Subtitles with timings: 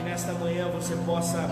[0.00, 1.50] que nesta manhã você possa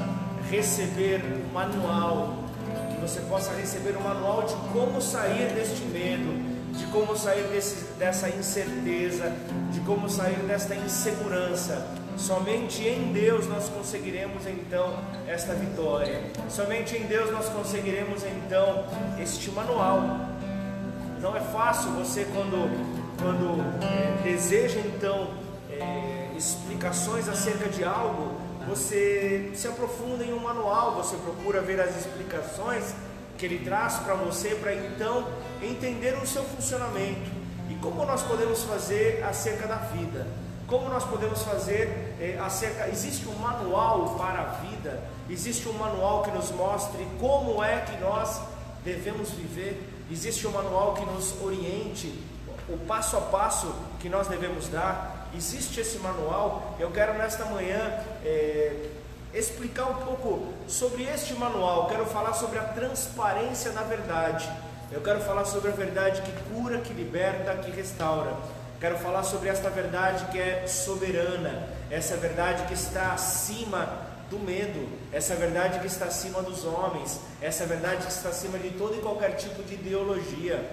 [0.51, 2.45] receber o manual,
[2.91, 7.85] que você possa receber o manual de como sair deste medo, de como sair desse,
[7.99, 9.33] dessa incerteza,
[9.71, 11.87] de como sair desta insegurança.
[12.17, 16.23] Somente em Deus nós conseguiremos então esta vitória.
[16.49, 18.87] Somente em Deus nós conseguiremos então
[19.21, 20.01] este manual.
[21.21, 22.71] Não é fácil você quando,
[23.21, 25.48] quando é, deseja então
[26.39, 32.95] explicações acerca de algo, você se aprofunda em um manual, você procura ver as explicações
[33.37, 35.27] que ele traz para você para então
[35.63, 37.31] entender o seu funcionamento
[37.71, 40.27] e como nós podemos fazer acerca da vida.
[40.67, 42.89] Como nós podemos fazer é, acerca.
[42.89, 47.97] Existe um manual para a vida, existe um manual que nos mostre como é que
[47.99, 48.39] nós
[48.85, 52.23] devemos viver, existe um manual que nos oriente
[52.69, 55.18] o passo a passo que nós devemos dar.
[55.35, 56.77] Existe esse manual.
[56.79, 58.89] Eu quero nesta manhã é,
[59.35, 61.87] explicar um pouco sobre este manual.
[61.87, 64.49] Quero falar sobre a transparência da verdade.
[64.91, 68.35] Eu quero falar sobre a verdade que cura, que liberta, que restaura.
[68.81, 74.89] Quero falar sobre esta verdade que é soberana, essa verdade que está acima do medo,
[75.13, 79.01] essa verdade que está acima dos homens, essa verdade que está acima de todo e
[79.01, 80.71] qualquer tipo de ideologia.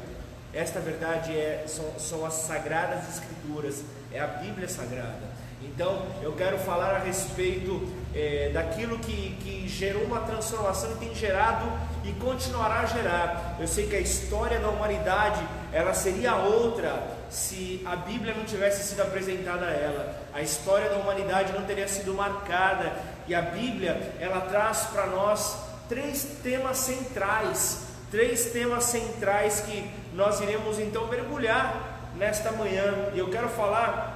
[0.53, 3.83] Esta verdade é, são, são as sagradas escrituras,
[4.15, 5.35] é a Bíblia Sagrada.
[5.61, 11.13] Então, eu quero falar a respeito é, daquilo que, que gerou uma transformação e tem
[11.13, 11.65] gerado
[12.03, 13.57] e continuará a gerar.
[13.59, 18.87] Eu sei que a história da humanidade ela seria outra se a Bíblia não tivesse
[18.87, 20.15] sido apresentada a ela.
[20.33, 22.93] A história da humanidade não teria sido marcada
[23.27, 25.57] e a Bíblia ela traz para nós
[25.89, 33.09] três temas centrais, três temas centrais que nós iremos então mergulhar nesta manhã.
[33.13, 34.15] E eu quero falar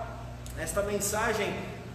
[0.58, 1.54] esta mensagem,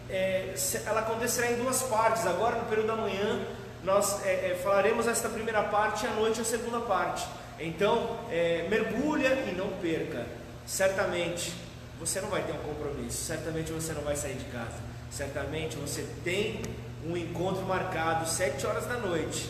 [0.08, 0.54] é,
[0.86, 2.26] ela acontecerá em duas partes.
[2.26, 3.46] Agora, no período da manhã,
[3.82, 7.26] nós é, é, falaremos esta primeira parte e à noite a segunda parte.
[7.58, 10.26] Então, é, mergulha e não perca.
[10.66, 11.52] Certamente
[12.00, 14.76] você não vai ter um compromisso, certamente você não vai sair de casa,
[15.10, 16.60] certamente você tem
[17.06, 19.48] um encontro marcado sete horas da noite.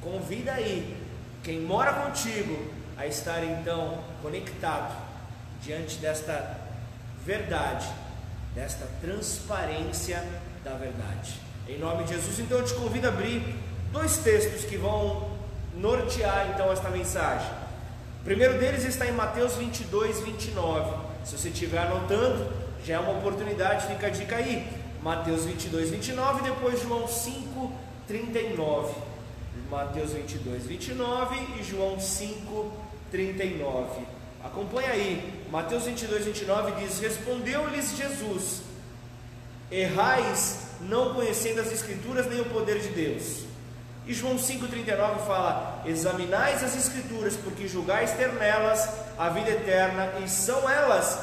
[0.00, 0.96] Convida aí
[1.42, 4.94] quem mora contigo a estar então conectado
[5.62, 6.58] diante desta
[7.24, 7.88] verdade
[8.54, 10.22] desta transparência
[10.64, 11.34] da verdade.
[11.68, 13.42] Em nome de Jesus, então eu te convido a abrir
[13.90, 15.30] dois textos que vão
[15.74, 17.50] nortear então esta mensagem.
[18.20, 20.96] O primeiro deles está em Mateus 22, 29.
[21.24, 22.46] Se você estiver anotando,
[22.84, 24.68] já é uma oportunidade, fica a dica aí.
[25.02, 27.72] Mateus 22, 29, depois João 5,
[28.06, 28.94] 39.
[29.70, 32.72] Mateus 22, 29 e João 5,
[33.10, 34.02] 39.
[34.44, 38.62] Acompanha aí, Mateus 22, 29 diz: Respondeu-lhes Jesus:
[39.70, 43.44] Errais, não conhecendo as Escrituras nem o poder de Deus.
[44.06, 50.28] E João 5,39 fala: Examinais as Escrituras, porque julgais ter nelas a vida eterna, e
[50.28, 51.20] são elas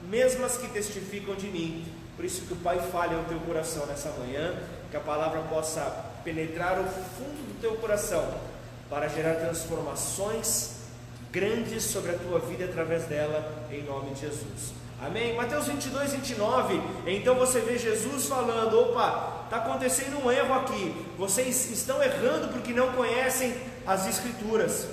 [0.00, 1.86] mesmas que testificam de mim.
[2.16, 4.54] Por isso que o Pai fale ao teu coração nessa manhã,
[4.90, 5.82] que a palavra possa
[6.24, 8.32] penetrar o fundo do teu coração,
[8.88, 10.77] para gerar transformações
[11.32, 14.72] grandes sobre a tua vida através dela, em nome de Jesus.
[15.00, 15.36] Amém?
[15.36, 16.80] Mateus 22, 29.
[17.06, 20.94] Então você vê Jesus falando: opa, está acontecendo um erro aqui.
[21.16, 23.54] Vocês estão errando porque não conhecem
[23.86, 24.88] as Escrituras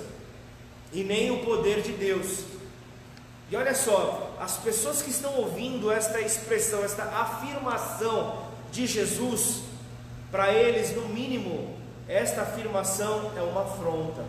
[0.92, 2.44] e nem o poder de Deus.
[3.50, 9.62] E olha só, as pessoas que estão ouvindo esta expressão, esta afirmação de Jesus,
[10.30, 11.76] para eles, no mínimo,
[12.08, 14.24] esta afirmação é uma afronta.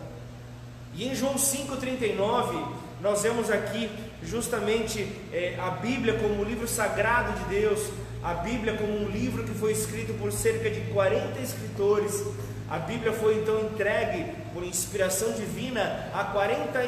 [0.98, 2.60] E em João 5,39,
[3.00, 3.88] nós vemos aqui
[4.20, 7.88] justamente é, a Bíblia como um livro sagrado de Deus,
[8.20, 12.24] a Bíblia como um livro que foi escrito por cerca de 40 escritores.
[12.68, 16.82] A Bíblia foi então entregue por inspiração divina a 40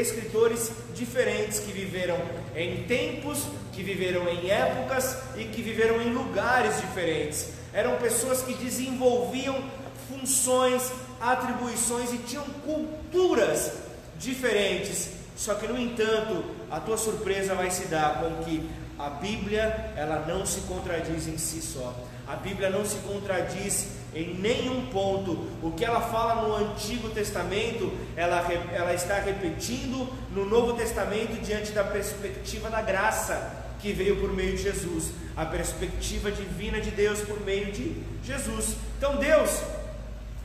[0.00, 2.16] escritores diferentes que viveram
[2.56, 7.50] em tempos, que viveram em épocas e que viveram em lugares diferentes.
[7.74, 9.62] Eram pessoas que desenvolviam
[10.08, 10.90] funções,
[11.20, 13.72] atribuições e tinham culturas
[14.18, 15.10] diferentes.
[15.36, 18.68] Só que no entanto, a tua surpresa vai se dar com que
[18.98, 21.94] a Bíblia, ela não se contradiz em si só.
[22.26, 25.46] A Bíblia não se contradiz em nenhum ponto.
[25.62, 28.40] O que ela fala no Antigo Testamento, ela,
[28.72, 34.56] ela está repetindo no Novo Testamento diante da perspectiva da graça que veio por meio
[34.56, 38.76] de Jesus, a perspectiva divina de Deus por meio de Jesus.
[38.96, 39.60] Então Deus,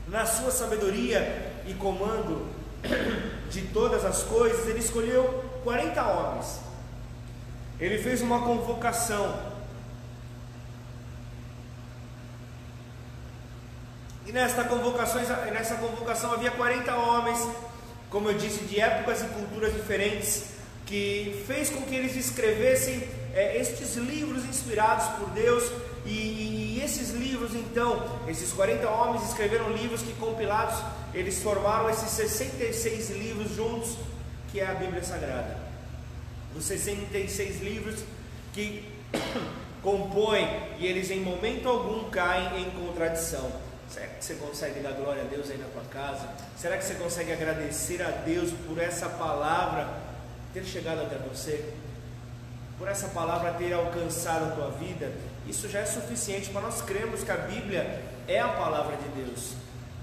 [0.08, 2.48] na sua sabedoria e comando
[3.50, 6.60] de todas as coisas, ele escolheu 40 homens.
[7.78, 9.52] Ele fez uma convocação.
[14.26, 15.20] E nesta convocação,
[15.52, 17.48] nessa convocação havia 40 homens,
[18.08, 20.44] como eu disse, de épocas e culturas diferentes,
[20.86, 23.02] que fez com que eles escrevessem
[23.34, 25.64] é, estes livros inspirados por Deus.
[26.04, 30.78] E, e, esses livros, então, esses 40 homens escreveram livros que, compilados,
[31.14, 33.96] eles formaram esses 66 livros juntos,
[34.50, 35.56] que é a Bíblia Sagrada.
[36.56, 38.00] Os 66 livros
[38.52, 38.84] que
[39.82, 40.46] compõem
[40.78, 43.50] e eles em momento algum caem em contradição.
[43.88, 46.28] Será que você consegue dar glória a Deus aí na tua casa?
[46.56, 49.88] Será que você consegue agradecer a Deus por essa palavra
[50.54, 51.72] ter chegado até você?
[52.78, 55.12] Por essa palavra ter alcançado a tua vida?
[55.46, 59.54] Isso já é suficiente para nós crermos que a Bíblia é a palavra de Deus.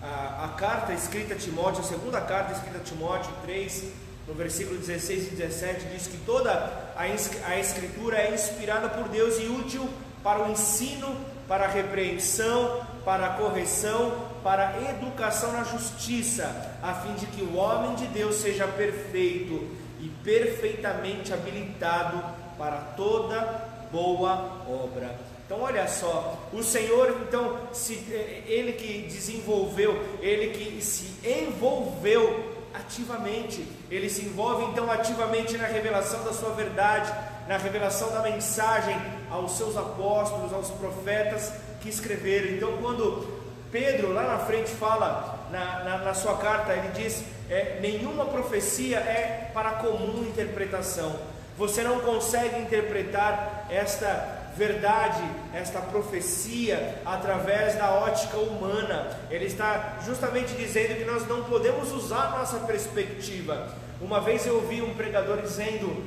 [0.01, 3.91] A, a carta escrita a Timóteo, a segunda carta escrita a Timóteo 3,
[4.27, 6.51] no versículo 16 e 17, diz que toda
[6.95, 9.89] a, a Escritura é inspirada por Deus e útil
[10.24, 11.15] para o ensino,
[11.47, 17.42] para a repreensão, para a correção, para a educação na justiça, a fim de que
[17.42, 19.68] o homem de Deus seja perfeito
[20.00, 22.24] e perfeitamente habilitado
[22.57, 25.15] para toda boa obra.
[25.45, 32.59] Então olha só, o Senhor então se, eh, ele que desenvolveu, ele que se envolveu
[32.74, 37.12] ativamente, ele se envolve então ativamente na revelação da sua verdade,
[37.47, 38.95] na revelação da mensagem
[39.31, 41.51] aos seus apóstolos, aos profetas
[41.81, 42.50] que escreveram.
[42.50, 43.27] Então, quando
[43.71, 48.97] Pedro lá na frente fala na, na, na sua carta, ele diz: é, nenhuma profecia
[48.97, 51.15] é para comum interpretação.
[51.59, 55.21] Você não consegue interpretar esta verdade,
[55.53, 59.19] esta profecia através da ótica humana.
[59.29, 63.75] Ele está justamente dizendo que nós não podemos usar nossa perspectiva.
[64.00, 66.01] Uma vez eu ouvi um pregador dizendo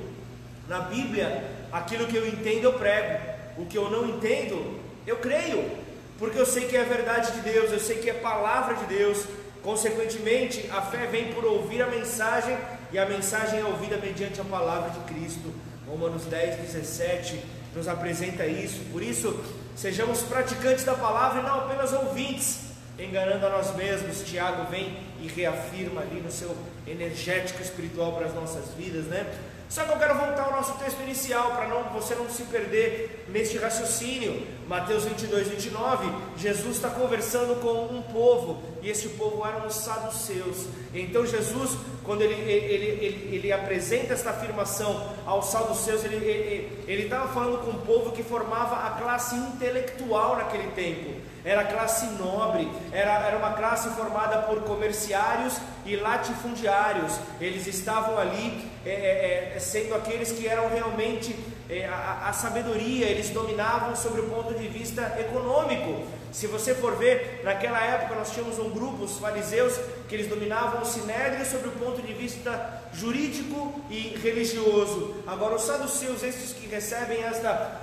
[0.67, 3.21] na Bíblia, aquilo que eu entendo eu prego,
[3.59, 5.71] o que eu não entendo eu creio,
[6.19, 8.87] porque eu sei que é a verdade de Deus, eu sei que é palavra de
[8.87, 9.27] Deus.
[9.63, 12.57] Consequentemente, a fé vem por ouvir a mensagem
[12.93, 15.53] e a mensagem é ouvida mediante a palavra de Cristo.
[15.89, 17.43] Romanos 10, 17
[17.75, 18.81] nos apresenta isso.
[18.93, 19.43] Por isso,
[19.75, 22.61] sejamos praticantes da palavra e não apenas ouvintes,
[22.99, 24.23] enganando a nós mesmos.
[24.23, 26.55] Tiago vem e reafirma ali no seu
[26.87, 29.27] energético espiritual para as nossas vidas, né?
[29.73, 33.25] Só que eu quero voltar ao nosso texto inicial, para não, você não se perder
[33.31, 34.47] neste raciocínio.
[34.69, 40.67] Mateus 22, 29, Jesus está conversando com um povo, e esse povo eram os saduceus.
[40.93, 41.71] Então Jesus,
[42.05, 47.81] quando ele, ele, ele, ele apresenta esta afirmação aos saduceus, ele estava falando com um
[47.81, 51.32] povo que formava a classe intelectual naquele tempo.
[51.45, 57.19] Era classe nobre, era, era uma classe formada por comerciários e latifundiários.
[57.41, 61.35] Eles estavam ali é, é, é, sendo aqueles que eram realmente
[61.81, 66.07] a, a, sabedoria, eles dominavam sobre o ponto de vista econômico.
[66.33, 69.79] Se você for ver, naquela época nós tínhamos um grupo, os fariseus,
[70.09, 75.15] que eles dominavam o sinédrio sobre o ponto de vista jurídico e religioso.
[75.27, 77.83] Agora, os saduceus, esses que recebem esta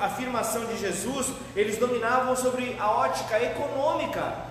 [0.00, 4.50] afirmação de Jesus, eles dominavam sobre a ótica econômica.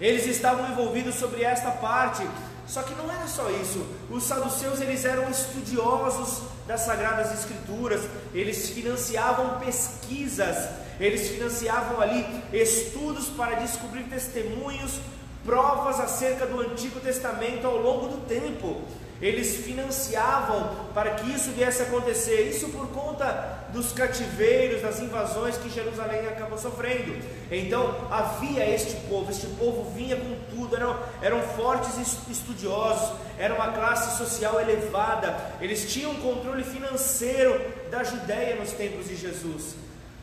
[0.00, 2.24] Eles estavam envolvidos sobre esta parte
[2.68, 3.84] só que não era só isso.
[4.10, 8.02] Os saduceus eles eram estudiosos das sagradas escrituras.
[8.32, 10.56] Eles financiavam pesquisas.
[11.00, 15.00] Eles financiavam ali estudos para descobrir testemunhos,
[15.48, 18.82] provas acerca do Antigo Testamento ao longo do tempo.
[19.20, 25.56] Eles financiavam para que isso viesse a acontecer, isso por conta dos cativeiros, das invasões
[25.56, 27.16] que Jerusalém acabou sofrendo.
[27.50, 31.96] Então havia este povo, este povo vinha com tudo, eram, eram fortes
[32.28, 37.58] estudiosos, era uma classe social elevada, eles tinham controle financeiro
[37.90, 39.74] da Judéia nos tempos de Jesus.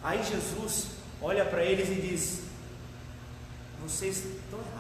[0.04, 0.88] Aí Jesus
[1.20, 2.44] olha para eles e diz:
[3.84, 4.75] Vocês estão errados.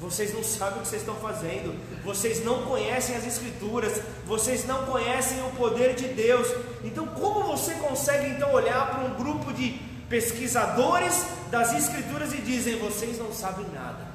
[0.00, 4.86] Vocês não sabem o que vocês estão fazendo, vocês não conhecem as Escrituras, vocês não
[4.86, 6.48] conhecem o poder de Deus.
[6.82, 9.78] Então, como você consegue então olhar para um grupo de
[10.08, 14.08] pesquisadores das Escrituras e dizem: vocês não sabem nada?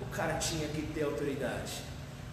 [0.00, 1.88] O cara tinha que ter autoridade.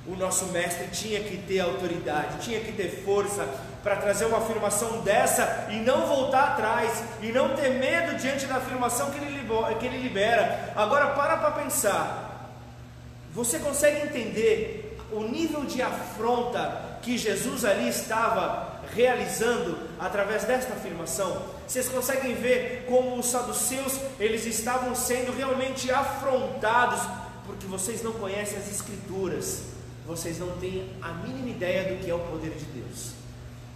[0.06, 3.44] O nosso mestre tinha que ter autoridade, tinha que ter força
[3.82, 8.58] para trazer uma afirmação dessa e não voltar atrás e não ter medo diante da
[8.58, 9.48] afirmação que ele,
[9.80, 10.74] que ele libera.
[10.76, 12.25] Agora para para pensar.
[13.36, 21.46] Você consegue entender o nível de afronta que Jesus ali estava realizando através desta afirmação?
[21.68, 27.02] Vocês conseguem ver como os saduceus eles estavam sendo realmente afrontados
[27.46, 29.64] porque vocês não conhecem as escrituras,
[30.08, 33.12] vocês não têm a mínima ideia do que é o poder de Deus.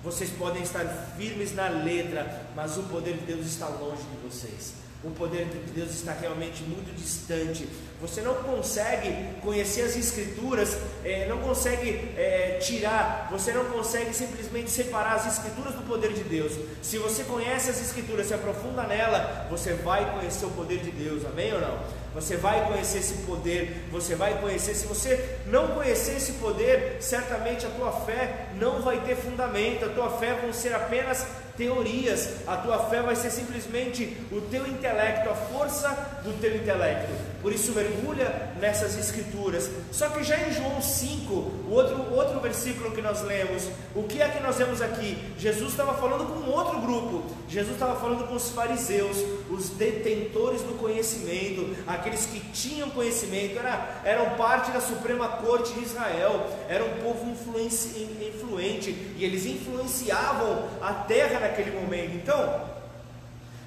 [0.01, 0.85] Vocês podem estar
[1.17, 4.73] firmes na letra, mas o poder de Deus está longe de vocês.
[5.01, 7.65] O poder de Deus está realmente muito distante.
[8.01, 14.70] Você não consegue conhecer as Escrituras, é, não consegue é, tirar, você não consegue simplesmente
[14.70, 16.51] separar as Escrituras do poder de Deus.
[16.82, 21.25] Se você conhece as Escrituras, se aprofunda nela, você vai conhecer o poder de Deus,
[21.25, 21.79] amém ou não?
[22.13, 24.74] Você vai conhecer esse poder, você vai conhecer.
[24.74, 29.89] Se você não conhecer esse poder, certamente a tua fé não vai ter fundamento, a
[29.89, 31.25] tua fé vão ser apenas
[31.59, 35.89] teorias, a tua fé vai ser simplesmente o teu intelecto, a força
[36.23, 37.11] do teu intelecto.
[37.41, 39.69] Por isso mergulha nessas escrituras.
[39.91, 44.22] Só que já em João 5, o outro, outro versículo que nós lemos, o que
[44.22, 45.17] é que nós vemos aqui?
[45.38, 47.24] Jesus estava falando com outro grupo.
[47.48, 49.17] Jesus estava falando com os fariseus,
[49.50, 55.84] os detentores do conhecimento, aqueles que tinham conhecimento, era, eram parte da Suprema Corte de
[55.84, 62.15] Israel, era um povo influente e eles influenciavam a terra naquele momento.
[62.15, 62.78] Então,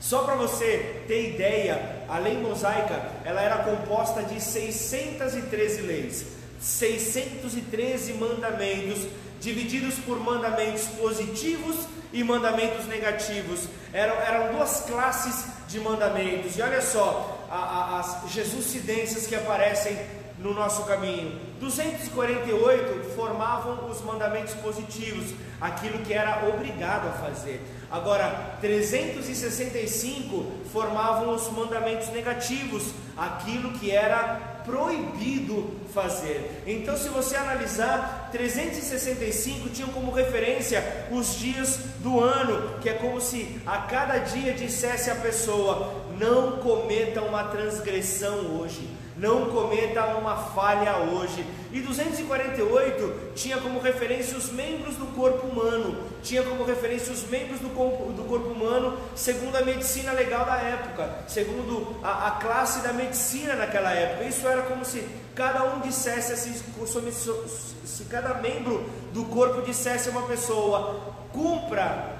[0.02, 6.26] só para você ter ideia, a lei mosaica ela era composta de 613 leis,
[6.58, 9.06] 613 mandamentos,
[9.40, 13.68] divididos por mandamentos positivos e mandamentos negativos.
[13.92, 16.58] Eram, eram duas classes de mandamentos.
[16.58, 19.96] E olha só, a, a, as jesucidências que aparecem
[20.36, 21.38] no nosso caminho.
[21.60, 27.60] 248 formavam os mandamentos positivos, aquilo que era obrigado a fazer.
[27.92, 36.62] Agora, 365 formavam os mandamentos negativos, aquilo que era proibido fazer.
[36.66, 43.20] Então, se você analisar, 365 tinham como referência os dias do ano, que é como
[43.20, 50.36] se a cada dia dissesse a pessoa: não cometa uma transgressão hoje não cometa uma
[50.36, 51.46] falha hoje.
[51.72, 57.60] E 248 tinha como referência os membros do corpo humano, tinha como referência os membros
[57.60, 62.82] do corpo, do corpo humano segundo a medicina legal da época, segundo a, a classe
[62.82, 64.24] da medicina naquela época.
[64.24, 70.12] Isso era como se cada um dissesse assim, se cada membro do corpo dissesse a
[70.12, 72.10] uma pessoa: cumpra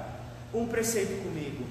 [0.55, 1.65] um preceito comigo.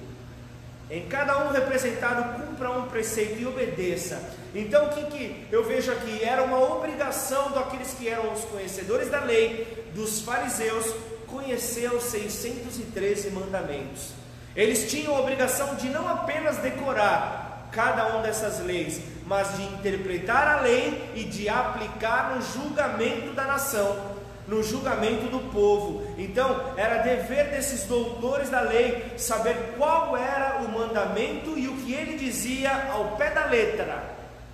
[0.90, 4.22] Em cada um representado, cumpra um preceito e obedeça.
[4.54, 6.24] Então, o que, que eu vejo aqui?
[6.24, 10.94] Era uma obrigação daqueles que eram os conhecedores da lei, dos fariseus,
[11.26, 14.12] conhecer os 613 mandamentos.
[14.56, 20.48] Eles tinham a obrigação de não apenas decorar cada uma dessas leis, mas de interpretar
[20.48, 24.12] a lei e de aplicar no julgamento da nação
[24.48, 26.11] no julgamento do povo.
[26.24, 31.94] Então, era dever desses doutores da lei saber qual era o mandamento e o que
[31.94, 34.04] ele dizia ao pé da letra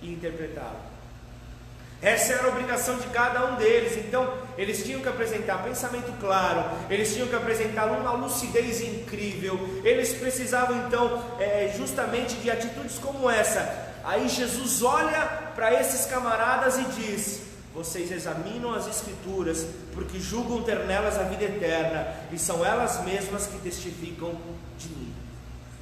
[0.00, 0.88] e interpretá-lo.
[2.00, 3.96] Essa era a obrigação de cada um deles.
[3.96, 9.58] Então, eles tinham que apresentar pensamento claro, eles tinham que apresentar uma lucidez incrível.
[9.84, 13.88] Eles precisavam, então, é, justamente de atitudes como essa.
[14.04, 17.47] Aí Jesus olha para esses camaradas e diz:
[17.78, 23.46] vocês examinam as Escrituras, porque julgam ter nelas a vida eterna, e são elas mesmas
[23.46, 24.32] que testificam
[24.76, 25.14] de mim.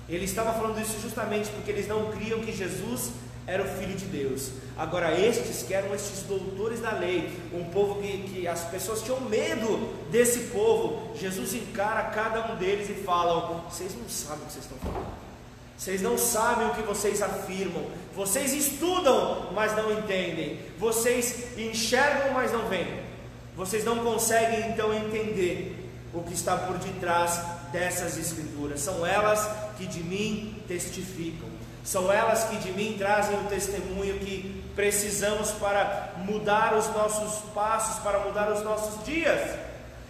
[0.07, 3.13] Ele estava falando isso justamente porque eles não criam que Jesus
[3.47, 4.51] era o Filho de Deus.
[4.77, 9.21] Agora, estes que eram estes doutores da lei, um povo que, que as pessoas tinham
[9.23, 14.53] medo desse povo, Jesus encara cada um deles e fala: Vocês não sabem o que
[14.53, 15.26] vocês estão falando.
[15.77, 17.85] Vocês não sabem o que vocês afirmam.
[18.15, 20.61] Vocês estudam, mas não entendem.
[20.79, 23.05] Vocês enxergam, mas não veem.
[23.55, 27.41] Vocês não conseguem então entender o que está por detrás
[27.73, 28.81] dessas escrituras.
[28.81, 31.49] São elas que de mim testificam.
[31.85, 38.03] São elas que de mim trazem o testemunho que precisamos para mudar os nossos passos,
[38.03, 39.57] para mudar os nossos dias.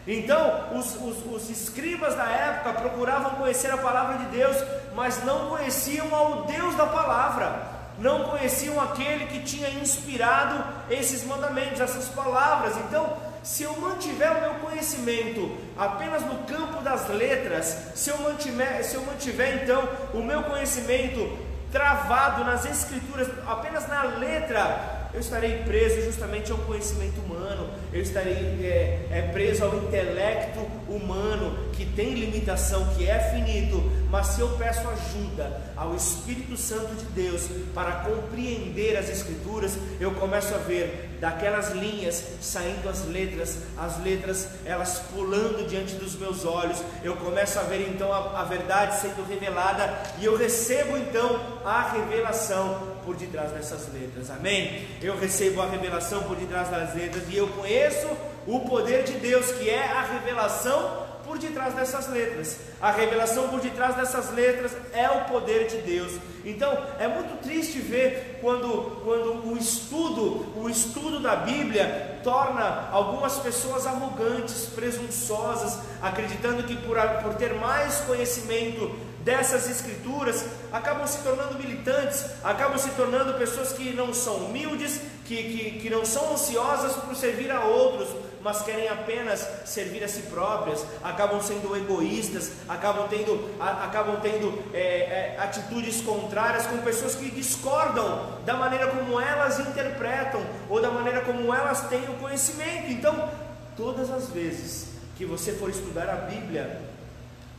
[0.06, 4.56] Então, os, os, os, escribas da época procuravam conhecer a palavra de Deus,
[4.97, 11.81] mas não conheciam ao Deus da palavra, não conheciam aquele que tinha inspirado esses mandamentos,
[11.81, 12.75] essas palavras.
[12.79, 18.83] Então, se eu mantiver o meu conhecimento apenas no campo das letras, se eu mantiver,
[18.83, 21.38] se eu mantiver então o meu conhecimento
[21.71, 28.35] travado nas escrituras, apenas na letra, eu estarei preso justamente ao conhecimento humano, eu estarei
[28.35, 34.49] é, é, preso ao intelecto humano, que tem limitação, que é finito, mas se eu
[34.58, 41.16] peço ajuda ao Espírito Santo de Deus para compreender as Escrituras, eu começo a ver
[41.18, 47.58] daquelas linhas saindo as letras, as letras elas pulando diante dos meus olhos, eu começo
[47.58, 53.14] a ver então a, a verdade sendo revelada e eu recebo então a revelação por
[53.14, 54.84] detrás dessas letras, amém?
[55.00, 58.08] Eu recebo a revelação por detrás das letras e eu conheço
[58.48, 62.58] o poder de Deus, que é a revelação por detrás dessas letras.
[62.80, 66.18] A revelação por detrás dessas letras é o poder de Deus.
[66.44, 73.38] Então, é muito triste ver quando, quando o estudo, o estudo da Bíblia torna algumas
[73.38, 78.94] pessoas arrogantes, presunçosas, acreditando que por, por ter mais conhecimento
[79.26, 85.42] dessas escrituras acabam se tornando militantes, acabam se tornando pessoas que não são humildes, que,
[85.42, 88.09] que, que não são ansiosas por servir a outros,
[88.40, 94.62] mas querem apenas servir a si próprias, acabam sendo egoístas, acabam tendo, a, acabam tendo
[94.73, 100.40] é, é, atitudes contrárias com pessoas que discordam da maneira como elas interpretam
[100.71, 102.92] ou da maneira como elas têm o conhecimento.
[102.92, 103.28] Então,
[103.76, 106.80] todas as vezes que você for estudar a Bíblia,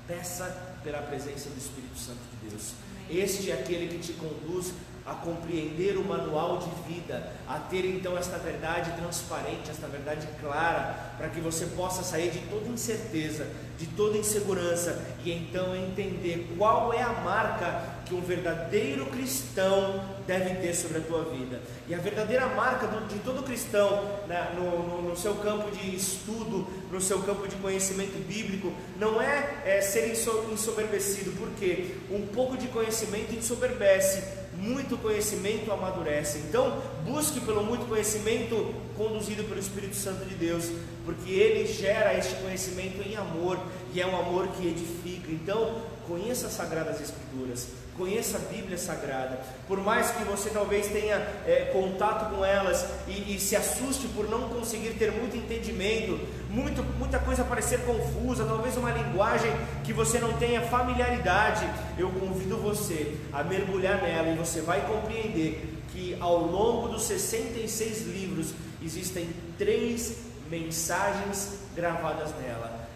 [0.08, 2.74] peça pela presença do Espírito Santo de Deus.
[3.10, 4.74] Este é aquele que te conduz
[5.06, 11.14] a compreender o manual de vida, a ter então esta verdade transparente, esta verdade clara,
[11.18, 16.94] para que você possa sair de toda incerteza, de toda insegurança e então entender qual
[16.94, 21.62] é a marca que um verdadeiro cristão deve ter sobre a tua vida.
[21.88, 25.96] E a verdadeira marca do, de todo cristão né, no, no, no, seu campo de
[25.96, 30.12] estudo, no seu campo de conhecimento bíblico, não é, é ser
[30.52, 36.40] ensoberbecido, porque um pouco de conhecimento ensoberbece muito conhecimento amadurece.
[36.40, 40.72] Então, busque pelo muito conhecimento conduzido pelo Espírito Santo de Deus,
[41.06, 43.60] porque ele gera este conhecimento em amor
[43.94, 45.32] e é um amor que edifica.
[45.32, 45.76] Então,
[46.08, 49.40] conheça as Sagradas Escrituras, conheça a Bíblia Sagrada.
[49.68, 54.30] Por mais que você talvez tenha é, contato com elas e, e, se assuste por
[54.30, 59.52] não conseguir ter muito entendimento, muito, muita coisa parecer confusa, talvez uma linguagem
[59.84, 65.78] que você não tenha familiaridade, eu convido você a mergulhar nela e você vai compreender
[65.92, 70.18] que ao longo dos 66 livros existem três
[70.50, 72.88] mensagens gravadas nela.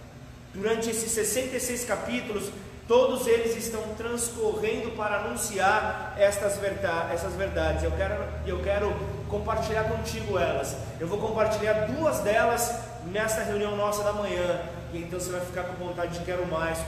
[0.53, 2.51] Durante esses 66 capítulos,
[2.92, 7.86] Todos eles estão transcorrendo para anunciar estas verdades, essas verdades.
[7.86, 8.94] Eu quero, eu quero
[9.30, 10.75] compartilhar contigo elas.
[11.00, 14.60] Eu vou compartilhar duas delas nesta reunião nossa da manhã.
[14.92, 16.80] E então você vai ficar com vontade de quero mais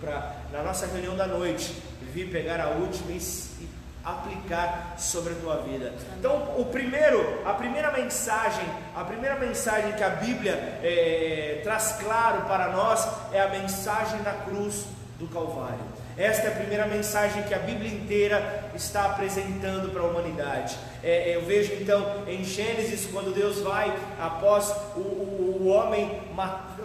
[0.00, 3.68] para na nossa reunião da noite vir pegar a última e, e
[4.02, 5.92] aplicar sobre a tua vida.
[6.18, 8.64] Então, o primeiro, a primeira mensagem,
[8.96, 14.32] a primeira mensagem que a Bíblia é, traz claro para nós é a mensagem da
[14.32, 14.86] cruz
[15.22, 15.78] do Calvário.
[16.18, 20.76] Esta é a primeira mensagem que a Bíblia inteira está apresentando para a humanidade.
[21.02, 26.20] É, é eu vejo então em Gênesis, quando Deus vai, após o, o, o homem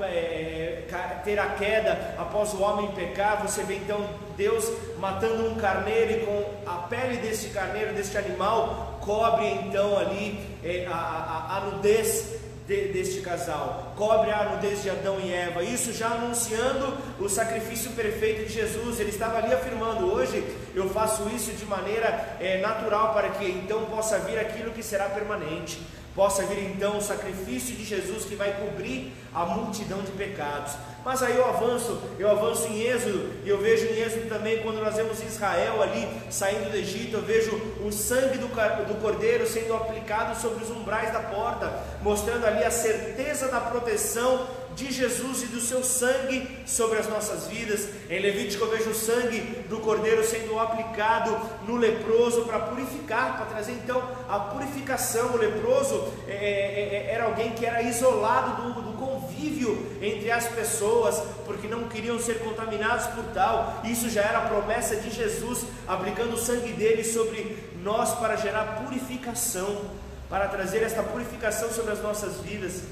[0.02, 0.84] é,
[1.26, 6.26] ter a queda, após o homem pecar, você vê então Deus matando um carneiro e
[6.26, 12.37] com a pele deste carneiro, deste animal, cobre então ali é, a, a, a nudez
[12.68, 17.92] de, deste casal, cobre a nudez de Adão e Eva, isso já anunciando o sacrifício
[17.92, 19.00] perfeito de Jesus.
[19.00, 20.44] Ele estava ali afirmando: hoje
[20.76, 25.06] eu faço isso de maneira é, natural para que então possa vir aquilo que será
[25.06, 25.82] permanente.
[26.18, 30.74] Possa vir então o sacrifício de Jesus que vai cobrir a multidão de pecados.
[31.06, 34.82] Mas aí eu avanço, eu avanço em Êxodo, e eu vejo em Êxodo também, quando
[34.82, 37.52] nós vemos Israel ali saindo do Egito, eu vejo
[37.86, 42.72] o sangue do, do cordeiro sendo aplicado sobre os umbrais da porta, mostrando ali a
[42.72, 47.90] certeza da proteção de Jesus e do seu sangue sobre as nossas vidas.
[48.08, 51.36] Em Levítico eu vejo o sangue do cordeiro sendo aplicado
[51.68, 55.34] no leproso para purificar, para trazer então a purificação.
[55.34, 60.48] O leproso é, é, é, era alguém que era isolado do, do convívio entre as
[60.48, 63.82] pessoas, porque não queriam ser contaminados por tal.
[63.84, 68.84] Isso já era a promessa de Jesus, aplicando o sangue dele sobre nós para gerar
[68.84, 69.90] purificação,
[70.30, 72.84] para trazer esta purificação sobre as nossas vidas.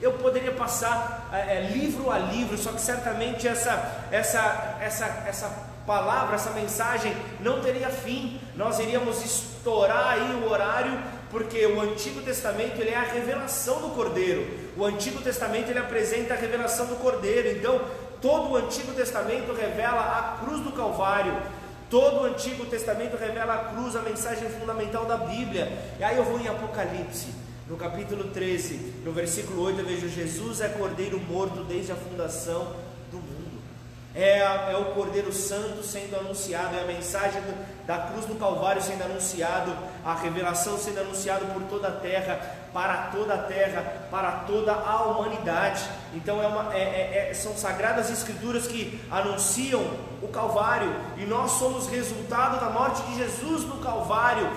[0.00, 5.48] Eu poderia passar é, é, livro a livro, só que certamente essa, essa, essa, essa
[5.86, 8.38] palavra, essa mensagem não teria fim.
[8.54, 10.98] Nós iríamos estourar aí o horário,
[11.30, 14.46] porque o Antigo Testamento ele é a revelação do Cordeiro.
[14.76, 17.56] O Antigo Testamento ele apresenta a revelação do Cordeiro.
[17.56, 17.80] Então,
[18.20, 21.34] todo o Antigo Testamento revela a cruz do Calvário.
[21.88, 25.72] Todo o Antigo Testamento revela a cruz, a mensagem fundamental da Bíblia.
[25.98, 27.45] E aí eu vou em Apocalipse.
[27.68, 32.76] No capítulo 13, no versículo 8, eu vejo Jesus é cordeiro morto desde a fundação
[33.10, 33.60] do mundo.
[34.14, 38.80] É, é o Cordeiro Santo sendo anunciado, é a mensagem do, da cruz do Calvário
[38.80, 42.36] sendo anunciado, a revelação sendo anunciada por toda a terra,
[42.72, 45.82] para toda a terra, para toda a humanidade.
[46.14, 49.82] Então é uma, é, é, é são sagradas escrituras que anunciam
[50.22, 54.48] o Calvário, e nós somos resultado da morte de Jesus no Calvário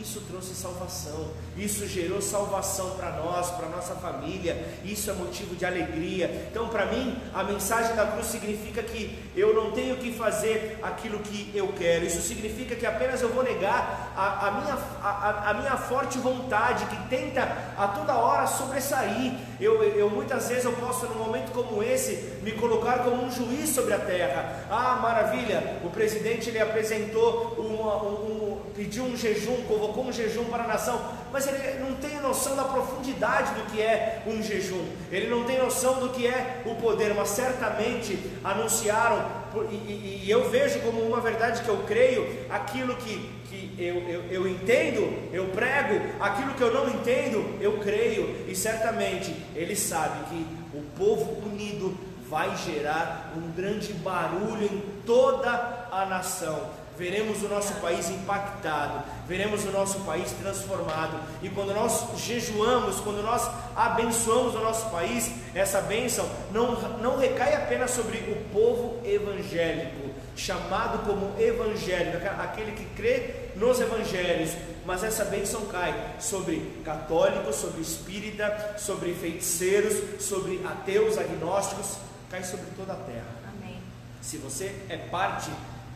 [0.00, 5.66] isso trouxe salvação, isso gerou salvação para nós, para nossa família, isso é motivo de
[5.66, 6.48] alegria.
[6.50, 11.18] Então, para mim, a mensagem da cruz significa que eu não tenho que fazer aquilo
[11.20, 15.54] que eu quero, isso significa que apenas eu vou negar a, a minha, a, a,
[15.54, 17.42] minha forte vontade que tenta
[17.76, 19.34] a toda hora sobressair.
[19.60, 23.70] Eu, eu muitas vezes eu posso, num momento como esse, me colocar como um juiz
[23.70, 24.64] sobre a terra.
[24.70, 25.80] Ah, maravilha!
[25.84, 28.39] O presidente ele apresentou uma, um,
[28.80, 30.98] pediu um jejum, convocou um jejum para a nação,
[31.30, 35.58] mas ele não tem noção da profundidade do que é um jejum, ele não tem
[35.58, 39.22] noção do que é o poder, mas certamente anunciaram,
[39.70, 43.96] e, e, e eu vejo como uma verdade que eu creio, aquilo que, que eu,
[44.08, 49.76] eu, eu entendo, eu prego, aquilo que eu não entendo, eu creio, e certamente ele
[49.76, 51.94] sabe que o povo unido
[52.30, 55.50] vai gerar um grande barulho em toda
[55.92, 61.18] a nação veremos o nosso país impactado, veremos o nosso país transformado.
[61.42, 67.54] E quando nós jejuamos, quando nós abençoamos o nosso país, essa bênção não, não recai
[67.54, 74.50] apenas sobre o povo evangélico, chamado como evangélico, aquele que crê nos evangelhos,
[74.84, 81.96] mas essa bênção cai sobre católicos, sobre espírita, sobre feiticeiros, sobre ateus, agnósticos,
[82.30, 83.40] cai sobre toda a terra.
[83.48, 83.78] Amém.
[84.20, 85.50] Se você é parte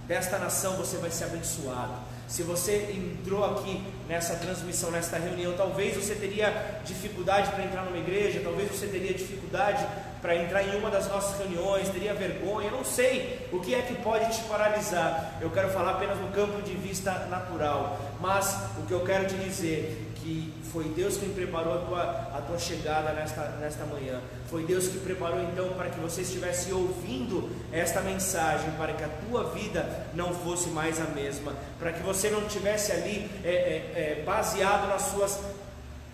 [0.06, 1.94] desta nação você vai ser abençoado.
[2.26, 7.98] Se você entrou aqui nessa transmissão, nesta reunião, talvez você teria dificuldade para entrar numa
[7.98, 9.86] igreja, talvez você teria dificuldade
[10.22, 13.94] para entrar em uma das nossas reuniões, teria vergonha, não sei o que é que
[13.96, 15.38] pode te paralisar.
[15.40, 19.34] Eu quero falar apenas no campo de vista natural, mas o que eu quero te
[19.34, 24.20] dizer que foi Deus quem preparou a tua, a tua chegada nesta, nesta manhã.
[24.48, 29.08] Foi Deus que preparou então para que você estivesse ouvindo esta mensagem, para que a
[29.08, 34.18] tua vida não fosse mais a mesma, para que você não tivesse ali é, é,
[34.20, 35.38] é, baseado nas suas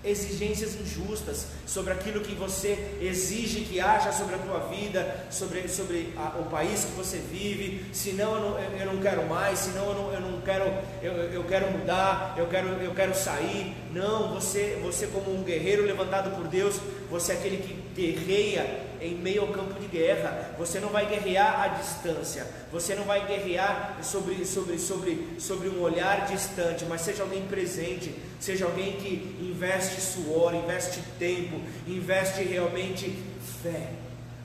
[0.05, 6.13] exigências injustas, sobre aquilo que você exige que haja sobre a tua vida, sobre, sobre
[6.17, 9.95] a, o país que você vive, senão eu não, eu não quero mais, senão eu
[9.95, 10.65] não, eu não quero,
[11.03, 13.75] eu, eu quero mudar, eu quero, eu quero sair.
[13.93, 19.15] Não, você, você como um guerreiro levantado por Deus, você é aquele que guerreia em
[19.15, 20.55] meio ao campo de guerra.
[20.59, 22.47] Você não vai guerrear à distância.
[22.73, 28.15] Você não vai guerrear sobre, sobre, sobre, sobre um olhar distante, mas seja alguém presente,
[28.39, 33.17] seja alguém que investe suor, investe tempo, investe realmente
[33.63, 33.89] fé.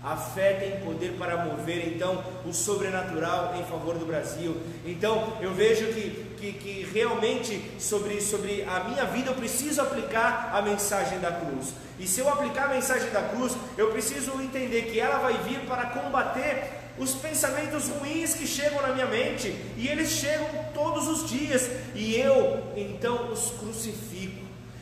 [0.05, 4.55] A fé tem poder para mover então o sobrenatural em favor do Brasil.
[4.85, 10.51] Então eu vejo que, que, que, realmente sobre, sobre a minha vida eu preciso aplicar
[10.53, 11.73] a mensagem da cruz.
[11.99, 15.61] E se eu aplicar a mensagem da cruz, eu preciso entender que ela vai vir
[15.61, 21.29] para combater os pensamentos ruins que chegam na minha mente, e eles chegam todos os
[21.29, 24.14] dias, e eu então os crucifico.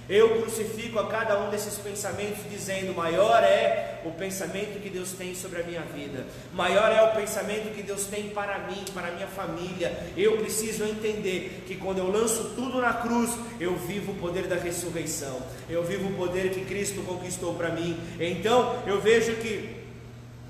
[0.09, 5.33] Eu crucifico a cada um desses pensamentos, dizendo: maior é o pensamento que Deus tem
[5.33, 9.11] sobre a minha vida, maior é o pensamento que Deus tem para mim, para a
[9.11, 9.97] minha família.
[10.17, 14.55] Eu preciso entender que quando eu lanço tudo na cruz, eu vivo o poder da
[14.55, 17.97] ressurreição, eu vivo o poder que Cristo conquistou para mim.
[18.19, 19.82] Então eu vejo que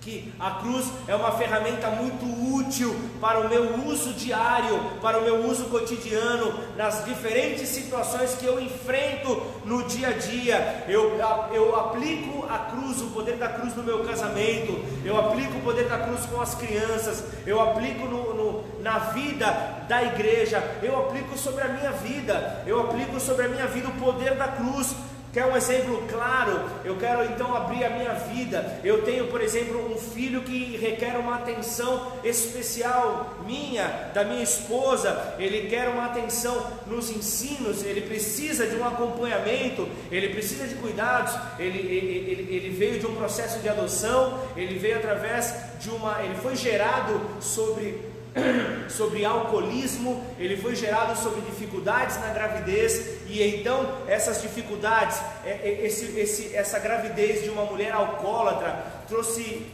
[0.03, 5.23] que a cruz é uma ferramenta muito útil para o meu uso diário, para o
[5.23, 10.85] meu uso cotidiano, nas diferentes situações que eu enfrento no dia a dia.
[10.87, 11.17] Eu,
[11.53, 15.87] eu aplico a cruz, o poder da cruz no meu casamento, eu aplico o poder
[15.87, 21.37] da cruz com as crianças, eu aplico no, no, na vida da igreja, eu aplico
[21.37, 24.95] sobre a minha vida, eu aplico sobre a minha vida o poder da cruz.
[25.33, 26.69] Quer um exemplo claro?
[26.85, 28.79] Eu quero então abrir a minha vida.
[28.83, 35.33] Eu tenho, por exemplo, um filho que requer uma atenção especial minha, da minha esposa.
[35.39, 41.33] Ele quer uma atenção nos ensinos, ele precisa de um acompanhamento, ele precisa de cuidados.
[41.57, 46.21] Ele, ele, ele, ele veio de um processo de adoção, ele veio através de uma.
[46.21, 48.12] Ele foi gerado sobre
[48.89, 55.85] sobre alcoolismo, ele foi gerado sobre dificuldades na gravidez, e então essas dificuldades, é, é,
[55.85, 59.65] esse, esse, essa gravidez de uma mulher alcoólatra trouxe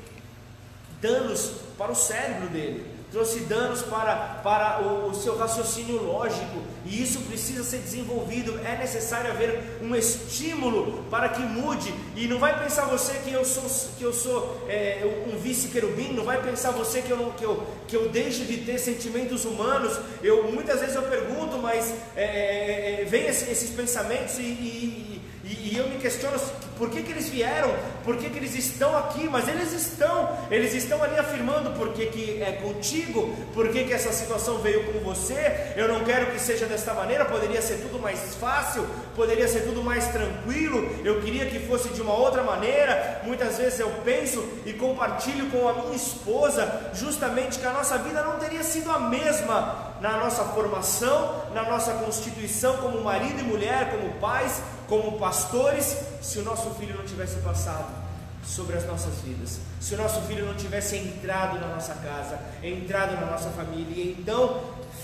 [1.01, 7.01] danos para o cérebro dele trouxe danos para, para o, o, seu raciocínio lógico, e
[7.01, 8.59] isso precisa ser desenvolvido.
[8.65, 11.93] É necessário haver um estímulo para que mude.
[12.15, 13.63] E não vai pensar você que eu sou,
[13.97, 17.95] que eu sou é, um vice-querubim, não vai pensar você que eu, que, eu, que
[17.95, 19.97] eu deixo de ter sentimentos humanos.
[20.21, 25.08] Eu Muitas vezes eu pergunto, mas é, é, é vem esses, esses pensamentos e, e
[25.49, 26.39] e E, eu me questiono
[26.77, 27.73] por que, que eles vieram,
[28.05, 32.05] por que, que eles estão aqui, mas eles estão, eles estão ali afirmando por que,
[32.05, 35.73] que é contigo, por que, que essa situação veio com você.
[35.75, 39.83] Eu não quero que seja desta maneira, poderia ser tudo mais fácil, poderia ser tudo
[39.83, 43.21] mais tranquilo, eu queria que fosse de uma outra maneira.
[43.23, 48.23] Muitas vezes eu penso e compartilho com a minha esposa, justamente que a nossa vida
[48.23, 53.91] não teria sido a mesma na nossa formação, na nossa constituição como marido e mulher,
[53.91, 57.99] como pais, como pastores, se o nosso filho não tivesse passado
[58.43, 63.19] sobre as nossas vidas, se o nosso filho não tivesse entrado na nossa casa, entrado
[63.19, 64.61] na nossa família, e então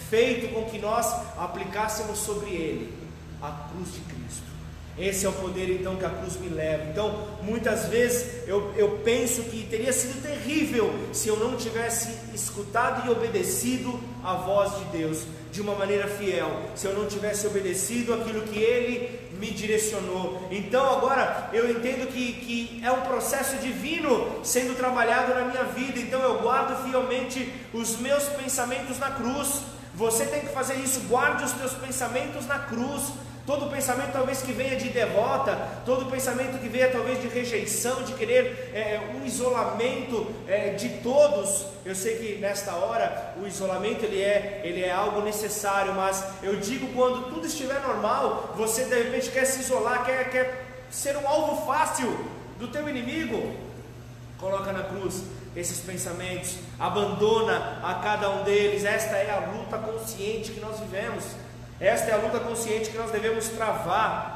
[0.10, 1.06] feito com que nós
[1.38, 2.98] aplicássemos sobre ele
[3.42, 4.55] a cruz de Cristo.
[4.98, 6.86] Esse é o poder então que a cruz me leva.
[6.90, 13.06] Então, muitas vezes eu, eu penso que teria sido terrível se eu não tivesse escutado
[13.06, 18.14] e obedecido a voz de Deus de uma maneira fiel, se eu não tivesse obedecido
[18.14, 20.48] aquilo que Ele me direcionou.
[20.50, 26.00] Então agora eu entendo que, que é um processo divino sendo trabalhado na minha vida.
[26.00, 29.62] Então eu guardo fielmente os meus pensamentos na cruz.
[29.94, 33.12] Você tem que fazer isso, guarde os teus pensamentos na cruz.
[33.46, 35.56] Todo pensamento talvez que venha de derrota,
[35.86, 41.68] todo pensamento que venha talvez de rejeição, de querer é, um isolamento é, de todos.
[41.86, 46.56] Eu sei que nesta hora o isolamento ele é, ele é algo necessário, mas eu
[46.56, 51.28] digo quando tudo estiver normal, você de repente quer se isolar, quer, quer ser um
[51.28, 52.18] alvo fácil
[52.58, 53.54] do teu inimigo,
[54.40, 55.22] coloca na cruz
[55.56, 58.84] esses pensamentos, abandona a cada um deles.
[58.84, 61.24] Esta é a luta consciente que nós vivemos.
[61.80, 64.36] Esta é a luta consciente que nós devemos travar.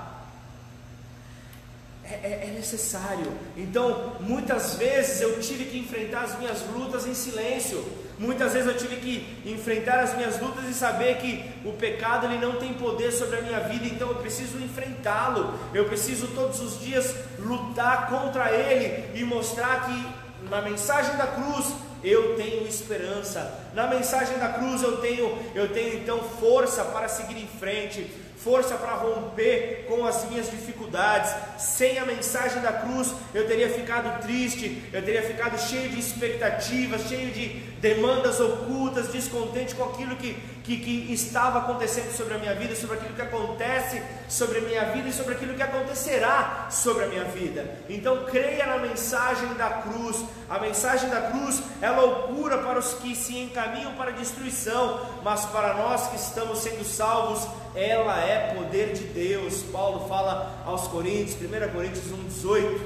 [2.04, 3.32] É, é, é, necessário.
[3.56, 7.86] Então, muitas vezes eu tive que enfrentar as minhas lutas em silêncio.
[8.18, 12.40] Muitas vezes eu tive que enfrentar as minhas lutas e saber que o pecado ele
[12.40, 13.86] não tem poder sobre a minha vida.
[13.86, 15.54] Então, eu preciso enfrentá-lo.
[15.72, 21.76] Eu preciso todos os dias lutar contra ele e mostrar que na mensagem da cruz
[22.04, 23.70] eu tenho esperança.
[23.74, 28.10] Na mensagem da cruz eu tenho, eu tenho então força para seguir em frente
[28.44, 31.34] força para romper com as minhas dificuldades.
[31.58, 37.02] Sem a mensagem da cruz, eu teria ficado triste, eu teria ficado cheio de expectativas,
[37.08, 42.54] cheio de demandas ocultas, descontente com aquilo que, que, que estava acontecendo sobre a minha
[42.54, 47.06] vida, sobre aquilo que acontece sobre a minha vida e sobre aquilo que acontecerá sobre
[47.06, 47.80] a minha vida.
[47.90, 50.24] Então, creia na mensagem da cruz.
[50.50, 55.46] A mensagem da cruz é loucura para os que se encaminham para a destruição, mas
[55.46, 59.64] para nós que estamos sendo salvos, ela é poder de Deus.
[59.64, 62.80] Paulo fala aos Coríntios, 1 Coríntios 1,18.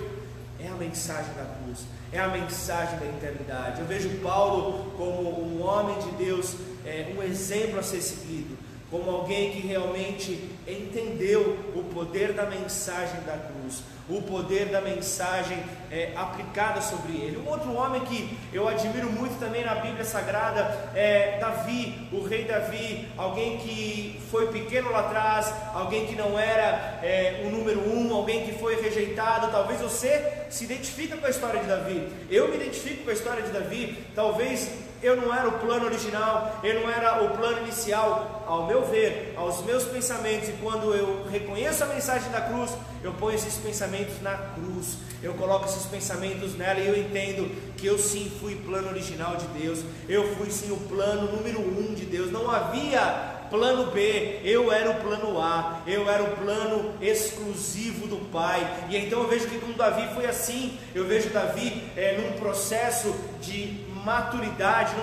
[0.60, 1.80] É a mensagem da cruz,
[2.12, 3.82] é a mensagem da eternidade.
[3.82, 8.58] Eu vejo Paulo como um homem de Deus, é, um exemplo a ser seguido,
[8.94, 15.58] como alguém que realmente entendeu o poder da mensagem da cruz o poder da mensagem
[15.90, 17.38] é, aplicada sobre ele.
[17.38, 22.44] Um outro homem que eu admiro muito também na Bíblia Sagrada é Davi, o rei
[22.44, 28.14] Davi, alguém que foi pequeno lá atrás, alguém que não era é, o número um,
[28.14, 29.52] alguém que foi rejeitado.
[29.52, 32.08] Talvez você se identifique com a história de Davi.
[32.30, 34.04] Eu me identifico com a história de Davi.
[34.14, 34.70] Talvez
[35.04, 39.34] eu não era o plano original, eu não era o plano inicial, ao meu ver,
[39.36, 42.72] aos meus pensamentos, e quando eu reconheço a mensagem da cruz,
[43.04, 47.86] eu ponho esses pensamentos na cruz, eu coloco esses pensamentos nela e eu entendo que
[47.86, 52.06] eu sim fui plano original de Deus, eu fui sim o plano número um de
[52.06, 58.08] Deus, não havia plano B, eu era o plano A, eu era o plano exclusivo
[58.08, 58.88] do Pai.
[58.90, 60.80] E então eu vejo que com Davi foi assim.
[60.96, 64.94] Eu vejo Davi é, num processo de maturidade,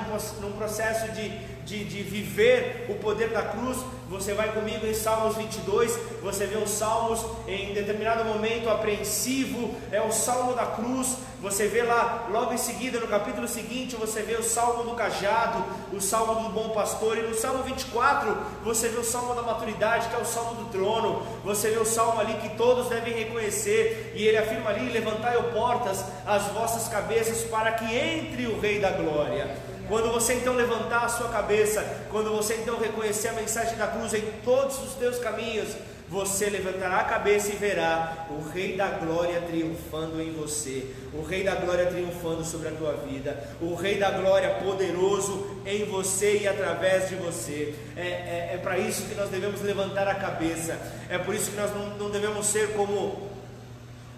[0.40, 1.28] num, processo de,
[1.64, 3.78] de, de, viver o poder da cruz.
[4.08, 10.02] Você vai comigo em Salmos 22, você vê os Salmos em determinado momento apreensivo, é
[10.02, 11.16] o Salmo da cruz.
[11.40, 15.64] Você vê lá, logo em seguida, no capítulo seguinte, você vê o Salmo do cajado,
[15.90, 20.08] o Salmo do bom pastor, e no Salmo 24, você vê o Salmo da maturidade,
[20.08, 21.22] que é o Salmo do trono.
[21.42, 25.42] Você vê o Salmo ali que todos devem reconhecer, e ele afirma ali: Levantai, ó
[25.44, 29.69] portas, as vossas cabeças, para que entre o Rei da Glória.
[29.90, 34.14] Quando você então levantar a sua cabeça, quando você então reconhecer a mensagem da cruz
[34.14, 35.70] em todos os teus caminhos,
[36.08, 41.42] você levantará a cabeça e verá o Rei da Glória triunfando em você, o Rei
[41.42, 46.46] da Glória triunfando sobre a tua vida, o Rei da Glória poderoso em você e
[46.46, 47.74] através de você.
[47.96, 51.56] É, é, é para isso que nós devemos levantar a cabeça, é por isso que
[51.56, 53.28] nós não, não devemos ser como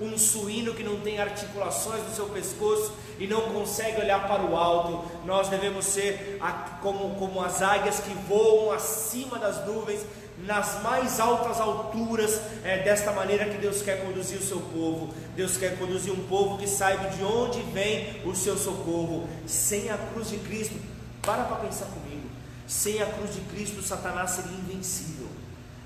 [0.02, 4.56] um suíno que não tem articulações no seu pescoço e não consegue olhar para o
[4.56, 5.08] alto.
[5.24, 6.38] Nós devemos ser
[6.80, 10.00] como, como as águias que voam acima das nuvens,
[10.44, 15.14] nas mais altas alturas, é desta maneira que Deus quer conduzir o seu povo.
[15.36, 19.28] Deus quer conduzir um povo que saiba de onde vem o seu socorro.
[19.46, 20.74] Sem a cruz de Cristo,
[21.22, 22.28] para para pensar comigo.
[22.66, 25.28] Sem a cruz de Cristo, Satanás seria invencível.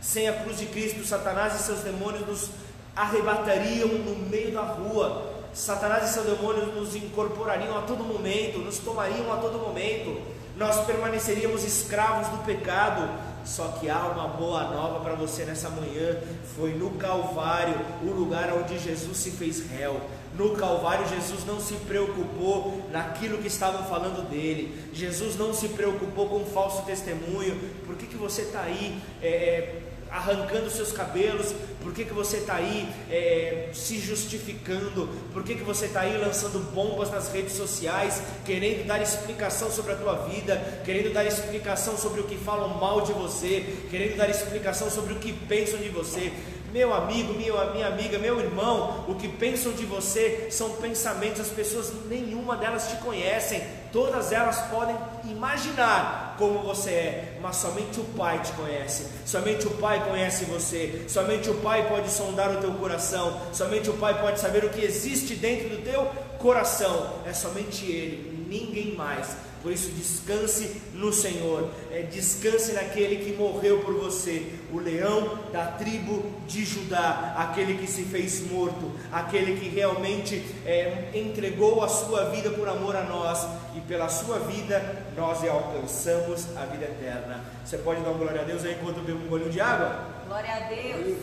[0.00, 2.50] Sem a cruz de Cristo, Satanás e seus demônios nos
[2.96, 5.34] arrebatariam no meio da rua.
[5.52, 10.20] Satanás e seus demônios nos incorporariam a todo momento, nos tomariam a todo momento.
[10.56, 13.08] Nós permaneceríamos escravos do pecado.
[13.44, 16.18] Só que há uma boa nova para você nessa manhã.
[16.56, 20.00] Foi no Calvário, o lugar onde Jesus se fez réu.
[20.34, 24.90] No Calvário, Jesus não se preocupou naquilo que estavam falando dele.
[24.92, 27.58] Jesus não se preocupou com um falso testemunho.
[27.86, 29.00] Por que, que você está aí?
[29.22, 29.82] É, é,
[30.16, 35.62] arrancando seus cabelos, por que, que você está aí é, se justificando, por que, que
[35.62, 40.82] você está aí lançando bombas nas redes sociais, querendo dar explicação sobre a tua vida,
[40.84, 45.16] querendo dar explicação sobre o que falam mal de você, querendo dar explicação sobre o
[45.16, 46.32] que pensam de você.
[46.76, 51.48] Meu amigo, minha, minha amiga, meu irmão, o que pensam de você são pensamentos, as
[51.48, 58.04] pessoas, nenhuma delas te conhecem, todas elas podem imaginar como você é, mas somente o
[58.04, 62.74] Pai te conhece, somente o Pai conhece você, somente o Pai pode sondar o teu
[62.74, 66.06] coração, somente o Pai pode saber o que existe dentro do teu
[66.38, 69.45] coração, é somente Ele, ninguém mais.
[69.66, 75.66] Por isso, descanse no Senhor, é, descanse naquele que morreu por você, o leão da
[75.66, 82.26] tribo de Judá, aquele que se fez morto, aquele que realmente é, entregou a sua
[82.26, 87.42] vida por amor a nós, e pela sua vida nós alcançamos a vida eterna.
[87.64, 90.06] Você pode dar uma glória a Deus aí enquanto eu bebo um golinho de água?
[90.28, 91.18] Glória a Deus.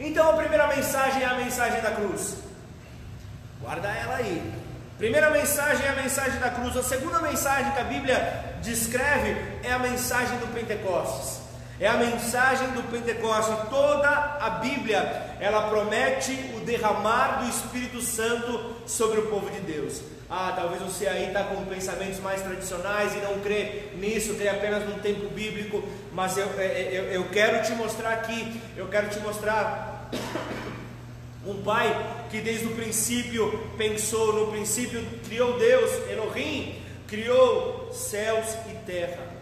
[0.00, 2.53] Então a primeira mensagem é a mensagem da cruz.
[3.60, 4.52] Guarda ela aí.
[4.98, 6.76] Primeira mensagem é a mensagem da cruz.
[6.76, 11.40] A segunda mensagem que a Bíblia descreve é a mensagem do Pentecostes.
[11.80, 13.56] É a mensagem do Pentecostes.
[13.68, 20.00] Toda a Bíblia ela promete o derramar do Espírito Santo sobre o povo de Deus.
[20.30, 24.84] Ah, talvez você aí está com pensamentos mais tradicionais e não crê nisso, crê apenas
[24.88, 29.10] num tempo bíblico, mas eu, é, é, eu, eu quero te mostrar aqui, eu quero
[29.10, 30.08] te mostrar
[31.46, 38.74] um pai que desde o princípio pensou, no princípio criou Deus, Elohim, criou céus e
[38.86, 39.34] terra.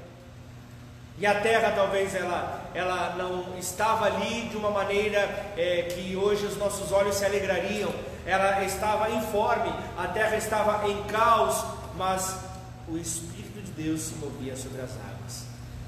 [1.19, 5.21] E a terra talvez ela, ela não estava ali de uma maneira
[5.57, 7.93] é, que hoje os nossos olhos se alegrariam.
[8.27, 11.65] Ela estava informe, a terra estava em caos,
[11.97, 12.37] mas
[12.89, 15.45] o Espírito de Deus se movia sobre as águas.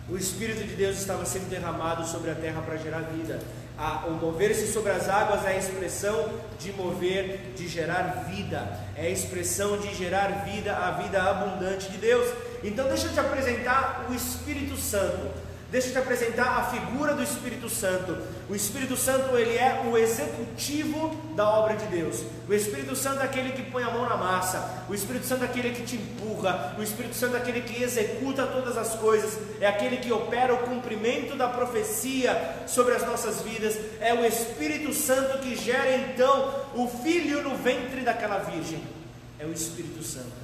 [0.09, 3.40] O Espírito de Deus estava sendo derramado sobre a terra para gerar vida.
[3.76, 9.06] A, o mover-se sobre as águas é a expressão de mover, de gerar vida, é
[9.06, 12.32] a expressão de gerar vida, a vida abundante de Deus.
[12.62, 15.43] Então, deixa eu te apresentar o Espírito Santo.
[15.74, 18.16] Deixa eu te apresentar a figura do Espírito Santo.
[18.48, 22.22] O Espírito Santo ele é o executivo da obra de Deus.
[22.48, 24.84] O Espírito Santo é aquele que põe a mão na massa.
[24.88, 26.76] O Espírito Santo é aquele que te empurra.
[26.78, 29.37] O Espírito Santo é aquele que executa todas as coisas.
[29.60, 33.76] É aquele que opera o cumprimento da profecia sobre as nossas vidas.
[34.00, 38.80] É o Espírito Santo que gera então o filho no ventre daquela virgem.
[39.40, 40.43] É o Espírito Santo.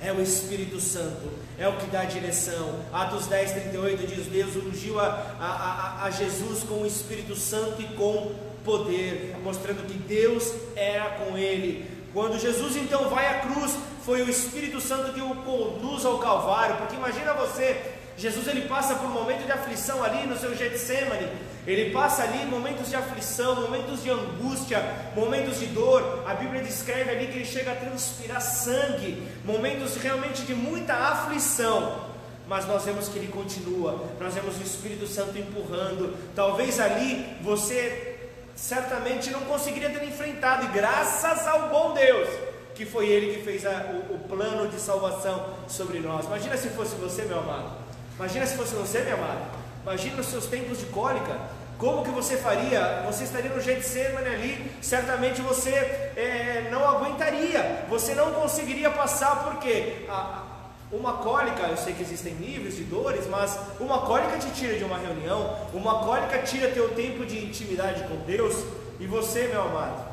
[0.00, 2.80] É o Espírito Santo, é o que dá a direção.
[2.92, 5.06] Atos 10, 38 diz: Deus ungiu a,
[5.40, 8.32] a, a, Jesus com o Espírito Santo e com
[8.64, 11.90] poder, mostrando que Deus era com ele.
[12.12, 16.76] Quando Jesus então vai à cruz, foi o Espírito Santo que o conduz ao Calvário,
[16.76, 21.28] porque imagina você, Jesus ele passa por um momento de aflição ali no seu Getsemane,
[21.66, 24.82] ele passa ali momentos de aflição, momentos de angústia,
[25.14, 26.24] momentos de dor.
[26.26, 32.08] A Bíblia descreve ali que ele chega a transpirar sangue, momentos realmente de muita aflição.
[32.48, 36.16] Mas nós vemos que ele continua, nós vemos o Espírito Santo empurrando.
[36.34, 38.18] Talvez ali você
[38.56, 42.28] certamente não conseguiria ter enfrentado, e graças ao bom Deus,
[42.74, 46.26] que foi Ele que fez a, o, o, plano de salvação sobre nós.
[46.26, 47.87] Imagina se fosse você, meu amado.
[48.18, 49.46] Imagina se fosse você, meu amado.
[49.84, 51.38] Imagina os seus tempos de cólica.
[51.78, 53.04] Como que você faria?
[53.06, 60.04] Você estaria no Getsemane ali, certamente você é, não aguentaria, você não conseguiria passar, porque
[60.08, 60.42] a,
[60.90, 64.82] uma cólica, eu sei que existem níveis de dores, mas uma cólica te tira de
[64.82, 68.64] uma reunião, uma cólica tira teu tempo de intimidade com Deus,
[68.98, 70.04] e você, meu amado,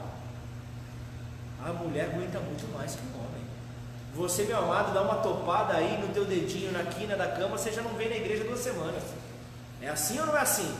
[1.65, 3.24] a mulher aguenta muito mais que o homem.
[4.15, 7.71] Você, meu amado, dá uma topada aí no teu dedinho na quina da cama, você
[7.71, 9.03] já não vem na igreja duas semanas.
[9.81, 10.73] É assim ou não é assim?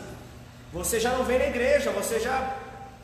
[0.71, 2.55] Você já não vem na igreja, você já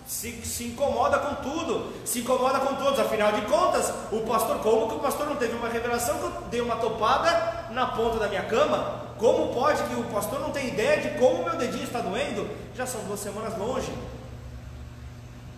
[0.07, 2.99] se, se incomoda com tudo, se incomoda com todos.
[2.99, 6.31] Afinal de contas, o pastor, como que o pastor não teve uma revelação que eu
[6.49, 9.01] dei uma topada na ponta da minha cama?
[9.17, 12.49] Como pode que o pastor não tenha ideia de como o meu dedinho está doendo?
[12.75, 13.93] Já são duas semanas longe.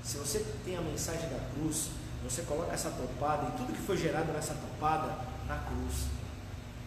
[0.03, 1.87] Se você tem a mensagem da cruz,
[2.23, 5.09] você coloca essa topada e tudo que foi gerado nessa topada
[5.47, 6.05] na cruz.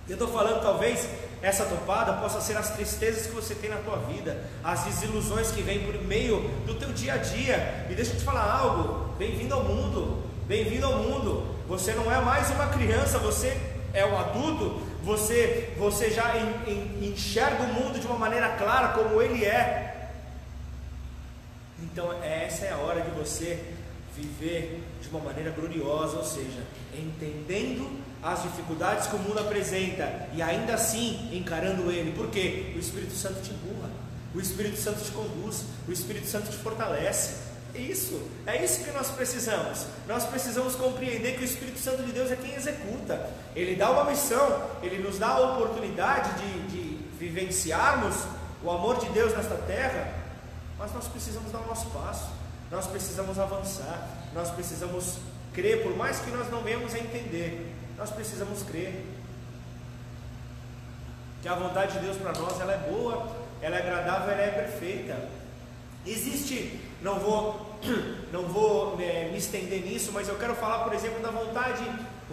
[0.08, 1.08] Eu estou falando, talvez
[1.42, 5.62] essa topada possa ser as tristezas que você tem na tua vida, as desilusões que
[5.62, 7.86] vêm por meio do teu dia a dia.
[7.90, 11.56] E deixa eu te falar algo: bem-vindo ao mundo, bem-vindo ao mundo.
[11.66, 13.60] Você não é mais uma criança, você
[13.92, 14.86] é um adulto.
[15.02, 16.34] Você, você já
[17.00, 20.10] enxerga o mundo de uma maneira clara como ele é.
[21.82, 23.62] Então essa é a hora de você
[24.16, 26.62] viver de uma maneira gloriosa, ou seja,
[26.94, 27.88] entendendo
[28.22, 33.42] as dificuldades que o mundo apresenta e ainda assim encarando ele, porque o Espírito Santo
[33.42, 33.90] te empurra,
[34.34, 37.46] o Espírito Santo te conduz, o Espírito Santo te fortalece.
[37.74, 39.84] É isso, é isso que nós precisamos.
[40.08, 43.28] Nós precisamos compreender que o Espírito Santo de Deus é quem executa.
[43.54, 48.16] Ele dá uma missão, ele nos dá a oportunidade de, de vivenciarmos
[48.62, 50.12] o amor de Deus nesta terra,
[50.78, 52.28] mas nós precisamos dar o nosso passo,
[52.70, 55.18] nós precisamos avançar, nós precisamos
[55.52, 59.04] crer, por mais que nós não venhamos a entender, nós precisamos crer
[61.42, 63.28] que a vontade de Deus para nós ela é boa,
[63.62, 65.28] ela é agradável, ela é perfeita.
[66.04, 67.78] Existe, não vou,
[68.32, 71.84] não vou é, me estender nisso, mas eu quero falar, por exemplo, da vontade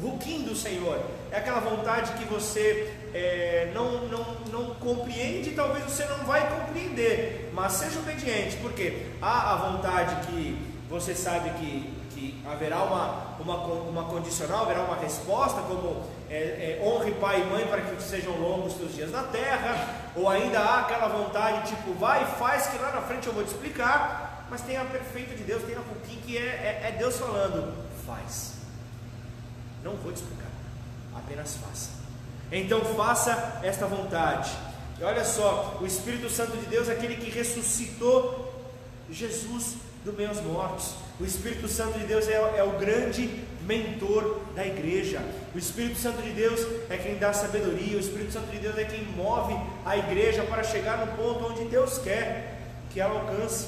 [0.02, 1.00] ruquim do Senhor.
[1.32, 7.52] É aquela vontade que você é, não, não, não compreende, talvez você não vai compreender,
[7.54, 10.58] mas seja obediente, porque há a vontade que
[10.90, 12.04] você sabe que
[12.46, 17.66] haverá uma, uma, uma condicional, haverá uma resposta, como é, é, honre pai e mãe
[17.68, 21.94] para que sejam longos os teus dias na terra, ou ainda há aquela vontade, tipo,
[21.94, 25.36] vai e faz, que lá na frente eu vou te explicar, mas tem a perfeita
[25.36, 27.74] de Deus, tem a pouquinho que é, é, é Deus falando,
[28.06, 28.54] faz.
[29.84, 30.52] Não vou te explicar,
[31.16, 32.03] apenas faça.
[32.54, 34.52] Então faça esta vontade.
[35.00, 38.54] E olha só, o Espírito Santo de Deus é aquele que ressuscitou
[39.10, 40.94] Jesus do meio aos mortos.
[41.20, 45.20] O Espírito Santo de Deus é, é, o grande mentor da igreja.
[45.56, 46.60] O Espírito Santo de Deus
[46.92, 47.98] é quem dá sabedoria.
[47.98, 51.66] O Espírito Santo de Deus é quem move a igreja para chegar no ponto onde
[51.66, 52.60] Deus quer
[52.92, 53.68] que ela alcance.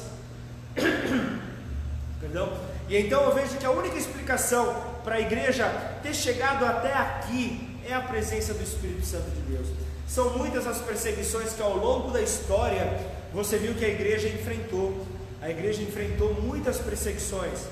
[2.21, 2.53] Perdão?
[2.87, 5.67] E então eu vejo que a única explicação para a igreja
[6.03, 9.67] ter chegado até aqui é a presença do Espírito Santo de Deus.
[10.07, 12.99] São muitas as perseguições que ao longo da história
[13.33, 15.05] você viu que a igreja enfrentou
[15.45, 17.67] a igreja enfrentou muitas perseguições,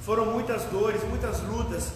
[0.00, 1.92] foram muitas dores, muitas lutas.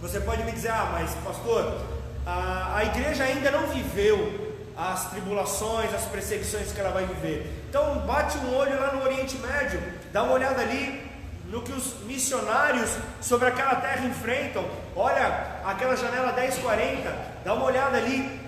[0.00, 1.80] Você pode me dizer, ah, mas pastor,
[2.24, 7.64] a, a igreja ainda não viveu as tribulações, as perseguições que ela vai viver.
[7.68, 9.82] Então, bate um olho lá no Oriente Médio,
[10.12, 11.03] dá uma olhada ali
[11.54, 12.90] no que os missionários
[13.20, 14.64] sobre aquela terra enfrentam.
[14.96, 18.40] Olha aquela janela 1040, dá uma olhada ali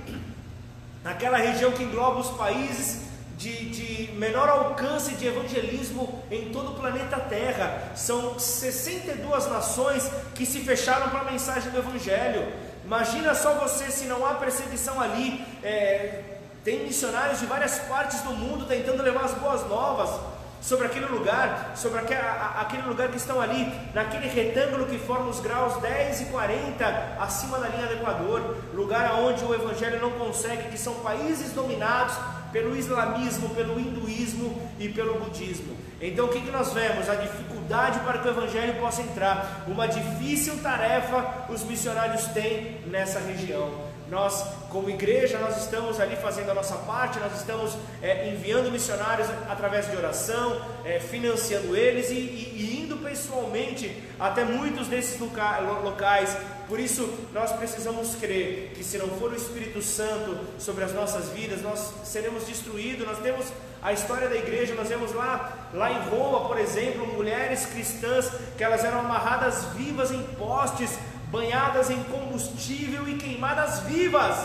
[1.05, 3.03] naquela região que engloba os países
[3.39, 7.93] de, de, menor alcance de evangelismo em todo o planeta Terra.
[7.95, 12.53] São 62 nações que se fecharam para a mensagem do Evangelho.
[12.85, 15.47] Imagina só você se não há perseguição ali.
[15.63, 20.36] É, tem missionários de várias partes do mundo tentando levar as boas novas
[20.67, 25.81] sobre aquele lugar, sobre aquele lugar que estão ali, naquele retângulo que forma os graus
[25.81, 30.77] 10 e 40 acima da linha do Equador, lugar onde o Evangelho não consegue, que
[30.77, 32.17] são países dominados
[32.53, 35.77] pelo islamismo, pelo hinduísmo e pelo budismo.
[36.01, 37.09] Então o que, que nós vemos?
[37.09, 43.21] A dificuldade para que o evangelho possa entrar, uma difícil tarefa os missionários têm nessa
[43.21, 43.86] região.
[44.09, 49.29] Nós, como igreja, nós estamos ali fazendo a nossa parte, nós estamos é, enviando missionários
[49.49, 56.37] através de oração, é, financiando eles e, e, e, indo pessoalmente até muitos desses locais.
[56.69, 61.29] Por isso, nós precisamos crer que se não for o Espírito Santo sobre as nossas
[61.31, 63.07] vidas, nós seremos destruídos.
[63.07, 63.47] Nós temos
[63.83, 68.65] a história da igreja, nós vemos lá, lá em Roma, por exemplo, mulheres cristãs que
[68.65, 70.99] elas eram amarradas vivas em postes
[71.31, 74.37] banhadas em combustível e queimadas vivas,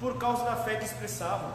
[0.00, 1.52] por causa da fé que expressavam,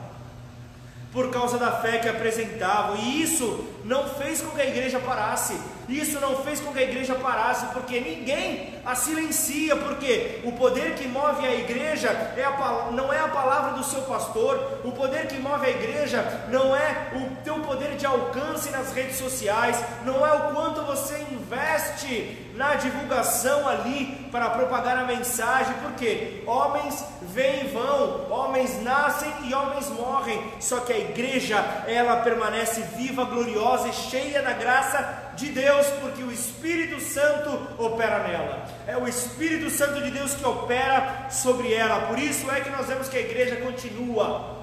[1.11, 5.57] por causa da fé que apresentavam, e isso não fez com que a igreja parasse,
[5.87, 10.95] Isso não fez com que a igreja parasse, porque ninguém a silencia, porque o poder
[10.95, 12.07] que move a igreja
[12.37, 16.23] é a, não é a palavra do seu pastor, o poder que move a igreja
[16.47, 21.17] não é o teu poder de alcance nas redes sociais, não é o quanto você
[21.29, 29.31] investe na divulgação ali para propagar a mensagem, porque homens vêm e vão, homens nascem
[29.43, 31.57] e homens morrem, só que a igreja
[31.87, 38.19] ela permanece viva, gloriosa e cheia da graça de Deus, porque o Espírito Santo opera
[38.27, 38.76] nela.
[38.87, 42.07] É o Espírito Santo de Deus que opera sobre ela.
[42.07, 44.57] Por isso é que nós vemos que a igreja continua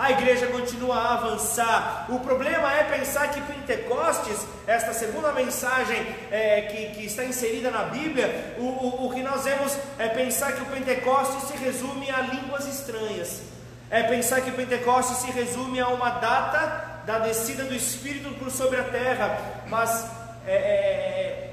[0.00, 2.06] a igreja continua a avançar.
[2.08, 7.82] O problema é pensar que Pentecostes, esta segunda mensagem é, que, que, está inserida na
[7.82, 12.22] Bíblia, o, o, o que nós vemos é pensar que o Pentecostes se resume a
[12.22, 13.42] línguas estranhas.
[13.90, 18.80] É pensar que Pentecostes se resume a uma data da descida do Espírito por sobre
[18.80, 20.06] a terra, mas
[20.46, 21.49] é, é, é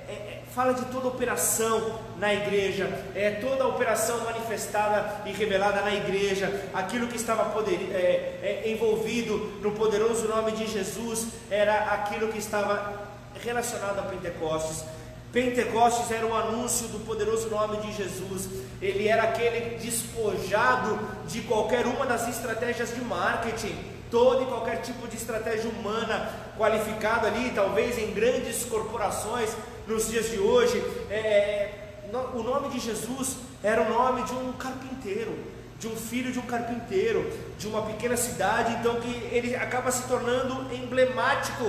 [0.57, 7.05] fala de toda operação na igreja, é toda operação manifestada e revelada na igreja, aquilo
[7.05, 12.91] que estava poder, é, é, envolvido no poderoso nome de Jesus, era aquilo que estava
[13.39, 14.83] relacionado a Pentecostes.
[15.31, 18.49] Pentecostes era o anúncio do poderoso nome de Jesus,
[18.81, 20.97] ele era aquele despojado
[21.27, 23.77] de qualquer uma das estratégias de marketing,
[24.09, 29.55] todo e qualquer tipo de estratégia humana qualificado ali, talvez em grandes corporações,
[29.87, 30.79] nos dias de hoje,
[31.09, 31.87] é,
[32.33, 35.37] o nome de Jesus era o nome de um carpinteiro,
[35.79, 40.07] de um filho de um carpinteiro, de uma pequena cidade, então que ele acaba se
[40.07, 41.63] tornando emblemático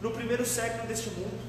[0.00, 1.40] no primeiro século deste mundo.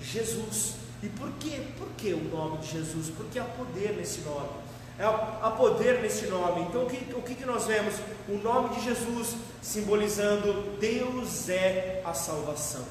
[0.00, 0.74] Jesus.
[1.02, 1.60] E por quê?
[1.78, 3.10] Por que o nome de Jesus?
[3.16, 4.61] Porque há poder nesse nome.
[5.02, 6.60] É, há poder nesse nome.
[6.62, 7.96] Então o que, o que nós vemos?
[8.28, 12.84] O nome de Jesus simbolizando Deus é a salvação.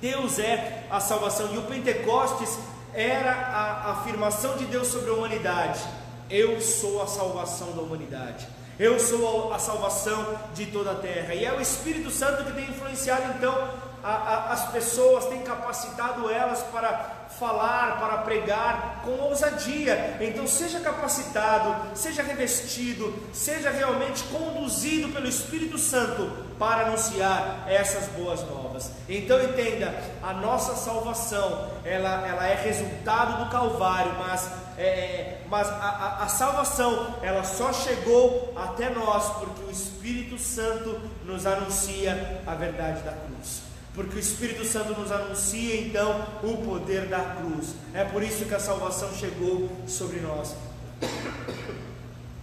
[0.00, 1.54] Deus é a salvação.
[1.54, 2.58] E o Pentecostes
[2.92, 5.80] era a afirmação de Deus sobre a humanidade:
[6.28, 8.44] Eu sou a salvação da humanidade.
[8.76, 11.36] Eu sou a salvação de toda a terra.
[11.36, 13.54] E é o Espírito Santo que tem influenciado então
[14.02, 20.16] a, a, as pessoas, tem capacitado elas para falar, para pregar com ousadia.
[20.20, 28.40] Então, seja capacitado, seja revestido, seja realmente conduzido pelo Espírito Santo para anunciar essas boas
[28.42, 28.90] novas.
[29.08, 35.74] Então, entenda: a nossa salvação ela, ela é resultado do Calvário, mas, é, mas a,
[35.74, 42.54] a, a salvação ela só chegou até nós porque o Espírito Santo nos anuncia a
[42.54, 47.74] verdade da cruz porque o Espírito Santo nos anuncia então o poder da cruz.
[47.94, 50.56] É por isso que a salvação chegou sobre nós.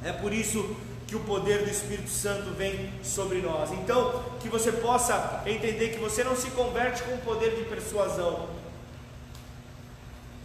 [0.04, 0.76] É por isso
[1.06, 3.70] que o poder do Espírito Santo vem sobre nós.
[3.74, 8.48] Então, que você possa entender que você não se converte com o poder de persuasão.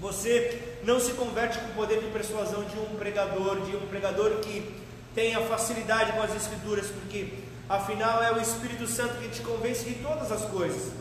[0.01, 4.41] Você não se converte com o poder de persuasão de um pregador, de um pregador
[4.41, 4.75] que
[5.15, 7.29] tenha facilidade com as escrituras, porque
[7.69, 10.93] Afinal, é o Espírito Santo que te convence de todas as coisas.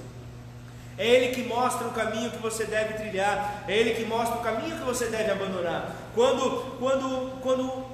[0.98, 3.66] É Ele que mostra o caminho que você deve trilhar.
[3.68, 5.96] É Ele que mostra o caminho que você deve abandonar.
[6.16, 7.86] Quando, quando, quando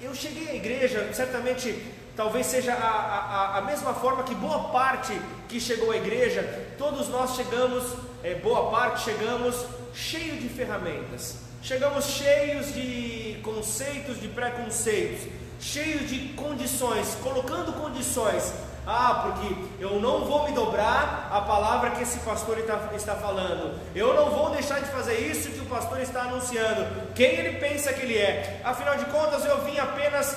[0.00, 1.80] eu cheguei à igreja, certamente,
[2.16, 5.12] talvez seja a, a, a mesma forma que boa parte
[5.48, 6.42] que chegou à igreja,
[6.76, 7.84] todos nós chegamos,
[8.24, 9.64] é, boa parte chegamos
[9.94, 11.36] cheio de ferramentas.
[11.62, 18.52] Chegamos cheios de conceitos, de preconceitos cheio de condições, colocando condições.
[18.86, 23.78] Ah, porque eu não vou me dobrar à palavra que esse pastor está, está falando.
[23.94, 27.12] Eu não vou deixar de fazer isso que o pastor está anunciando.
[27.14, 28.62] Quem ele pensa que ele é?
[28.64, 30.34] Afinal de contas, eu vim apenas,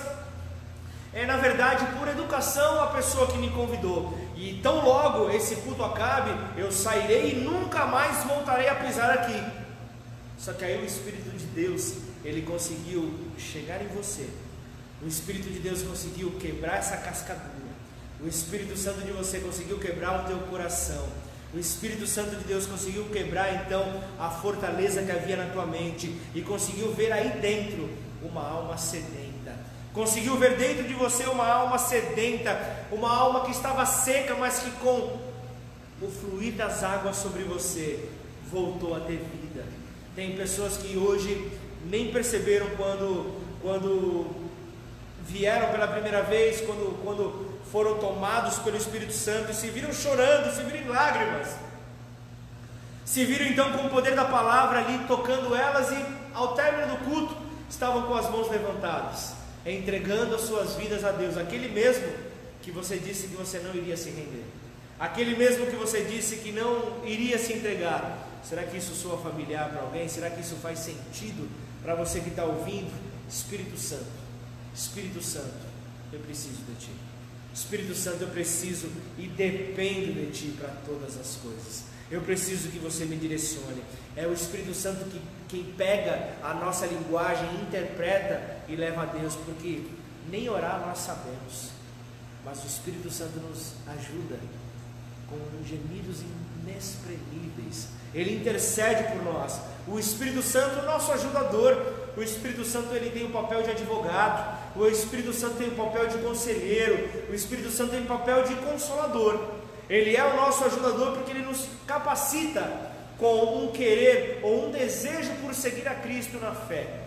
[1.13, 4.17] é na verdade, por educação a pessoa que me convidou.
[4.35, 9.41] E tão logo esse culto acabe, eu sairei e nunca mais voltarei a pisar aqui.
[10.37, 14.27] Só que aí o Espírito de Deus, ele conseguiu chegar em você
[15.03, 17.71] o Espírito de Deus conseguiu quebrar essa cascadura.
[18.19, 21.07] O Espírito Santo de você conseguiu quebrar o teu coração.
[21.53, 23.83] O Espírito Santo de Deus conseguiu quebrar então
[24.19, 27.89] a fortaleza que havia na tua mente e conseguiu ver aí dentro
[28.21, 29.55] uma alma sedenta.
[29.91, 34.71] Conseguiu ver dentro de você uma alma sedenta, uma alma que estava seca, mas que
[34.71, 35.19] com
[36.01, 38.07] o fluir das águas sobre você
[38.49, 39.65] voltou a ter vida.
[40.15, 41.51] Tem pessoas que hoje
[41.89, 44.40] nem perceberam quando quando
[45.31, 50.53] vieram pela primeira vez, quando, quando foram tomados pelo Espírito Santo e se viram chorando,
[50.53, 51.55] se viram em lágrimas.
[53.05, 57.05] Se viram então com o poder da palavra ali tocando elas e ao término do
[57.05, 57.35] culto
[57.69, 59.33] estavam com as mãos levantadas,
[59.65, 62.07] entregando as suas vidas a Deus, aquele mesmo
[62.61, 64.45] que você disse que você não iria se render,
[64.99, 68.27] Aquele mesmo que você disse que não iria se entregar.
[68.43, 70.07] Será que isso soa familiar para alguém?
[70.07, 71.49] Será que isso faz sentido
[71.81, 72.91] para você que está ouvindo?
[73.27, 74.05] Espírito Santo,
[74.73, 75.65] Espírito Santo,
[76.11, 76.91] eu preciso de Ti.
[77.53, 81.83] Espírito Santo, eu preciso e dependo de Ti para todas as coisas.
[82.09, 83.81] Eu preciso que você me direcione.
[84.15, 89.35] É o Espírito Santo que quem pega a nossa linguagem, interpreta e leva a Deus,
[89.35, 89.85] porque
[90.29, 91.71] nem orar nós sabemos,
[92.43, 94.39] mas o Espírito Santo nos ajuda
[95.27, 96.21] com gemidos
[96.61, 97.87] inexprimíveis.
[98.13, 99.59] Ele intercede por nós.
[99.87, 101.77] O Espírito Santo é o nosso ajudador.
[102.15, 104.59] O Espírito Santo ele tem o papel de advogado.
[104.75, 107.09] O Espírito Santo tem o papel de conselheiro.
[107.29, 109.39] O Espírito Santo tem o papel de consolador.
[109.89, 115.31] Ele é o nosso ajudador porque ele nos capacita com um querer ou um desejo
[115.41, 117.01] por seguir a Cristo na fé.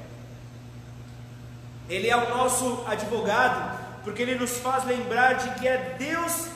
[1.89, 6.47] Ele é o nosso advogado porque ele nos faz lembrar de que é Deus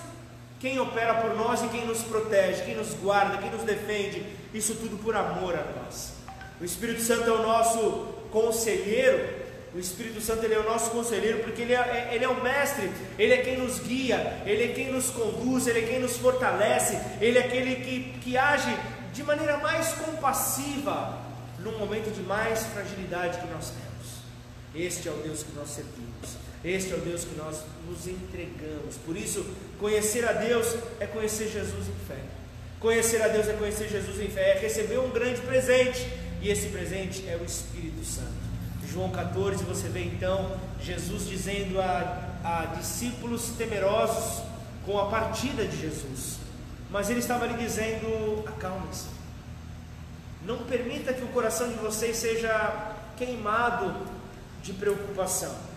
[0.61, 4.75] quem opera por nós e quem nos protege, quem nos guarda, quem nos defende, isso
[4.75, 6.15] tudo por amor a nós.
[6.61, 11.41] O Espírito Santo é o nosso conselheiro, o Espírito Santo ele é o nosso conselheiro
[11.45, 14.91] porque ele é, ele é o mestre, ele é quem nos guia, ele é quem
[14.91, 18.77] nos conduz, ele é quem nos fortalece, ele é aquele que, que age
[19.13, 21.19] de maneira mais compassiva
[21.61, 24.19] num momento de mais fragilidade que nós temos.
[24.75, 26.48] Este é o Deus que nós servimos.
[26.65, 28.97] Este é o Deus que nós nos entregamos.
[29.05, 29.47] Por isso,
[29.79, 32.21] conhecer a Deus é conhecer Jesus em fé.
[32.81, 36.07] Conhecer a Deus é conhecer Jesus em fé, é receber um grande presente.
[36.41, 38.49] E esse presente é o Espírito Santo.
[38.87, 44.43] João 14, você vê então Jesus dizendo a, a discípulos temerosos
[44.87, 46.39] com a partida de Jesus.
[46.91, 49.07] Mas ele estava lhe dizendo: acalme-se.
[50.45, 53.95] Não permita que o coração de vocês seja queimado
[54.63, 55.68] de preocupação.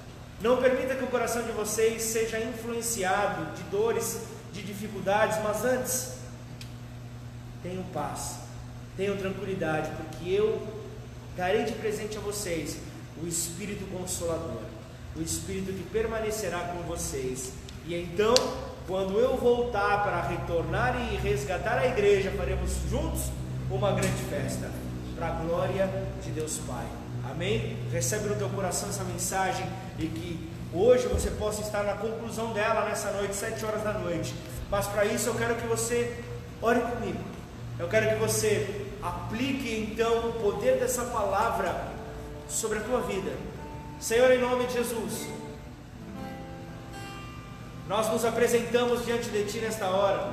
[0.41, 4.21] Não permita que o coração de vocês seja influenciado de dores,
[4.51, 6.13] de dificuldades, mas antes,
[7.61, 8.37] tenham paz,
[8.97, 10.59] tenham tranquilidade, porque eu
[11.37, 12.77] darei de presente a vocês
[13.21, 14.61] o Espírito Consolador,
[15.15, 17.51] o Espírito que permanecerá com vocês.
[17.85, 18.33] E então,
[18.87, 23.25] quando eu voltar para retornar e resgatar a igreja, faremos juntos
[23.69, 24.71] uma grande festa,
[25.15, 25.87] para a glória
[26.23, 27.01] de Deus Pai.
[27.41, 27.75] Amém?
[27.91, 29.65] Recebe no teu coração essa mensagem
[29.97, 34.35] e que hoje você possa estar na conclusão dela nessa noite, sete horas da noite.
[34.69, 36.23] Mas para isso eu quero que você
[36.61, 37.17] ore comigo.
[37.79, 41.87] Eu quero que você aplique então o poder dessa palavra
[42.47, 43.31] sobre a tua vida.
[43.99, 45.27] Senhor, em nome de Jesus,
[47.87, 50.31] nós nos apresentamos diante de Ti nesta hora,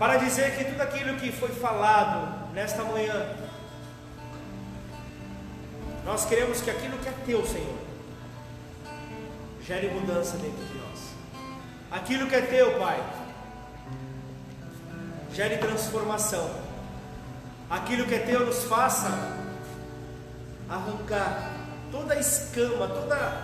[0.00, 3.45] para dizer que tudo aquilo que foi falado nesta manhã,
[6.06, 7.78] nós queremos que aquilo que é Teu, Senhor,
[9.60, 11.10] gere mudança dentro de nós.
[11.90, 13.04] Aquilo que é Teu, Pai,
[15.32, 16.48] gere transformação.
[17.68, 19.08] Aquilo que é Teu nos faça
[20.68, 21.52] arrancar
[21.90, 23.42] toda a escama, toda,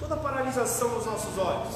[0.00, 1.74] toda a paralisação nos nossos olhos,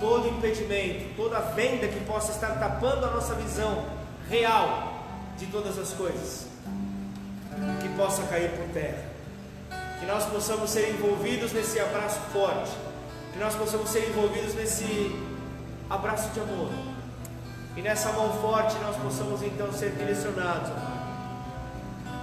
[0.00, 3.84] todo impedimento, toda venda que possa estar tapando a nossa visão
[4.28, 5.04] real
[5.38, 6.53] de todas as coisas,
[7.96, 9.04] possa cair por terra,
[10.00, 12.70] que nós possamos ser envolvidos nesse abraço forte,
[13.32, 15.14] que nós possamos ser envolvidos nesse
[15.88, 16.70] abraço de amor,
[17.76, 20.70] e nessa mão forte nós possamos então ser direcionados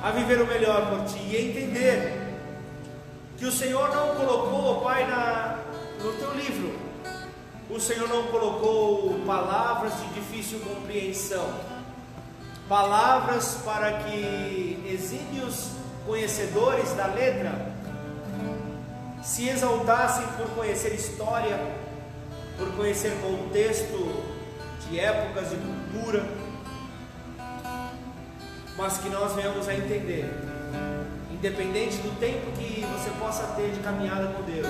[0.04, 2.22] a viver o melhor por ti e entender
[3.38, 5.60] que o Senhor não colocou, Pai, na,
[6.04, 6.74] no teu livro,
[7.70, 11.48] o Senhor não colocou palavras de difícil compreensão,
[12.68, 15.72] palavras para que exímios
[16.06, 17.72] conhecedores da letra
[19.24, 21.58] se exaltassem por conhecer história,
[22.58, 24.24] por conhecer contexto
[24.88, 26.42] de épocas e cultura
[28.82, 30.26] mas que nós venhamos a entender,
[31.32, 34.68] independente do tempo que você possa ter de caminhada com Deus.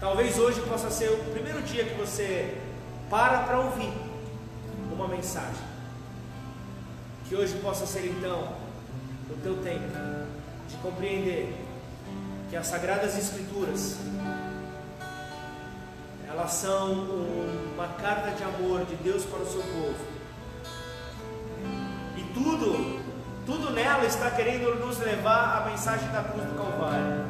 [0.00, 2.58] Talvez hoje possa ser o primeiro dia que você
[3.08, 3.92] para para ouvir
[4.92, 5.71] uma mensagem.
[7.32, 8.52] Que hoje possa ser então
[9.30, 9.88] o teu tempo
[10.68, 11.56] de compreender
[12.50, 13.96] que as sagradas escrituras
[16.28, 16.92] elas são
[17.72, 20.12] uma carta de amor de Deus para o seu povo
[22.34, 23.00] tudo,
[23.46, 27.24] tudo nela está querendo nos levar à mensagem da cruz do Calvário.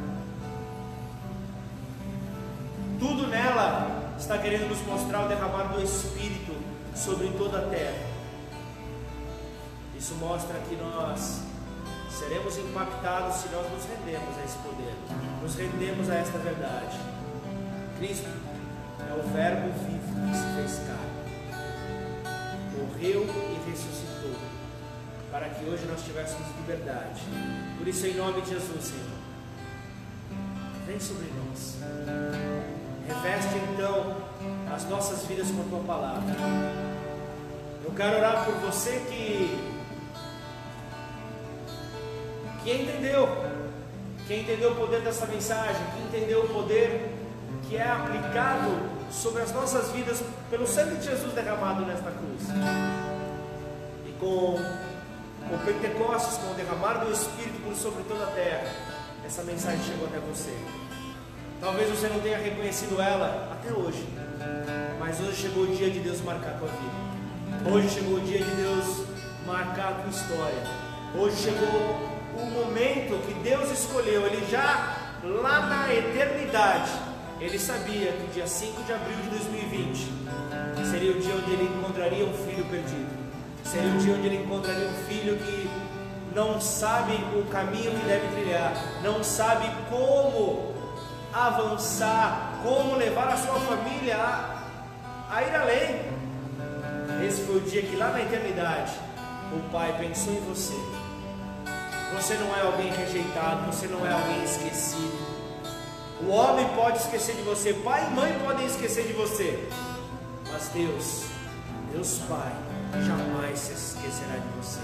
[2.99, 6.53] Tudo nela está querendo nos mostrar o derramar do Espírito
[6.93, 8.12] sobre toda a terra.
[10.03, 11.43] Isso mostra que nós
[12.09, 14.93] seremos impactados se nós nos rendemos a esse poder,
[15.41, 16.99] nos rendemos a esta verdade.
[17.97, 18.27] Cristo
[18.99, 21.23] é o Verbo vivo que se fez carne,
[22.77, 24.35] morreu e ressuscitou,
[25.31, 27.21] para que hoje nós tivéssemos liberdade.
[27.77, 29.07] Por isso, em nome de Jesus, Senhor,
[30.85, 31.77] vem sobre nós.
[33.07, 34.17] Reveste então
[34.69, 36.35] as nossas vidas com a tua palavra.
[37.85, 39.72] Eu quero orar por você que
[42.63, 43.27] que entendeu,
[44.25, 47.11] que entendeu o poder dessa mensagem, que entendeu o poder
[47.67, 48.71] que é aplicado
[49.11, 52.41] sobre as nossas vidas pelo sangue de Jesus derramado nesta cruz.
[54.07, 58.67] E com o Pentecostes, com o derramar do Espírito por sobre toda a terra,
[59.25, 60.55] essa mensagem chegou até você.
[61.59, 64.07] Talvez você não tenha reconhecido ela até hoje,
[64.99, 67.71] mas hoje chegou o dia de Deus marcar a tua vida.
[67.73, 69.05] Hoje chegou o dia de Deus
[69.45, 70.63] marcar a tua história.
[71.15, 76.91] Hoje chegou o momento que Deus escolheu, ele já lá na eternidade,
[77.39, 80.11] ele sabia que dia 5 de abril de 2020
[80.89, 83.09] seria o dia onde ele encontraria um filho perdido,
[83.63, 85.69] seria o dia onde ele encontraria um filho que
[86.35, 88.73] não sabe o caminho que deve trilhar,
[89.03, 90.73] não sabe como
[91.33, 94.63] avançar, como levar a sua família a,
[95.29, 96.13] a ir além.
[97.27, 98.91] Esse foi o dia que lá na eternidade
[99.51, 100.92] o Pai pensou em você
[102.13, 105.33] você não é alguém rejeitado, você não é alguém esquecido.
[106.21, 109.67] O homem pode esquecer de você, pai e mãe podem esquecer de você,
[110.51, 111.23] mas Deus,
[111.91, 112.53] Deus Pai,
[113.05, 114.79] jamais se esquecerá de você.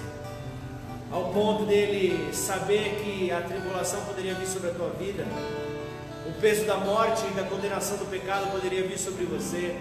[1.12, 5.26] Ao ponto dele saber que a tribulação poderia vir sobre a tua vida,
[6.28, 9.80] o peso da morte e da condenação do pecado poderia vir sobre você,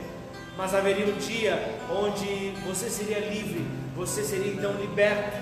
[0.56, 5.36] mas haveria um dia onde você seria livre, você seria então liberto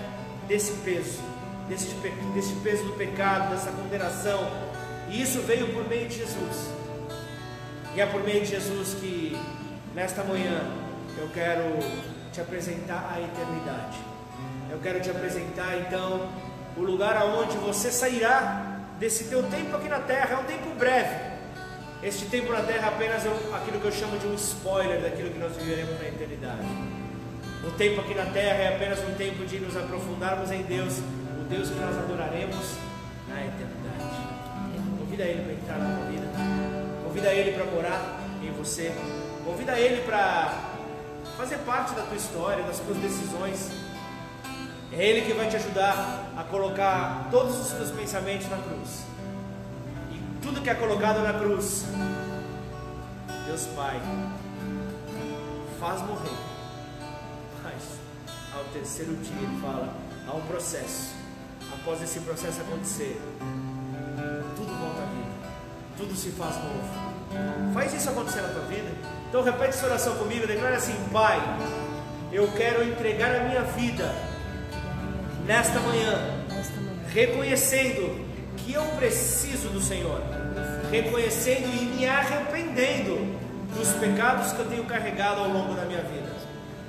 [0.48, 1.36] desse peso
[1.69, 1.95] deste,
[2.35, 4.41] deste peso do pecado, dessa condenação.
[5.09, 6.71] E isso veio por meio de Jesus.
[7.95, 9.37] E é por meio de Jesus que
[9.95, 10.61] nesta manhã
[11.19, 11.79] eu quero
[12.33, 13.99] te apresentar a eternidade.
[14.71, 16.29] Eu quero te apresentar então
[16.77, 20.35] o lugar aonde você sairá desse teu tempo aqui na terra.
[20.35, 21.37] É um tempo breve.
[22.03, 23.23] Este tempo na terra é apenas
[23.55, 26.67] aquilo que eu chamo de um spoiler daquilo que nós viveremos na eternidade.
[27.67, 31.01] O tempo aqui na terra é apenas um tempo de nos aprofundarmos em Deus
[31.49, 32.74] Deus que nós adoraremos
[33.28, 34.16] na eternidade.
[34.99, 36.26] Convida Ele para entrar na tua vida.
[37.05, 38.92] Convida Ele para morar em você.
[39.44, 40.72] Convida Ele para
[41.36, 43.70] fazer parte da tua história, das tuas decisões.
[44.92, 49.05] É Ele que vai te ajudar a colocar todos os teus pensamentos na cruz.
[50.11, 51.84] E tudo que é colocado na cruz,
[53.47, 54.01] Deus Pai,
[55.78, 56.36] faz morrer.
[57.62, 57.82] Mas
[58.53, 59.94] ao terceiro dia Ele fala:
[60.26, 61.16] há um processo
[61.87, 63.16] após esse processo acontecer,
[64.57, 65.30] tudo volta à vida,
[65.97, 67.72] tudo se faz novo.
[67.72, 68.91] Faz isso acontecer na tua vida.
[69.28, 71.41] Então repete essa oração comigo, declara assim: Pai,
[72.32, 74.12] eu quero entregar a minha vida
[75.45, 76.45] nesta manhã,
[77.14, 78.26] reconhecendo
[78.57, 80.20] que eu preciso do Senhor,
[80.91, 83.39] reconhecendo e me arrependendo
[83.76, 86.34] dos pecados que eu tenho carregado ao longo da minha vida,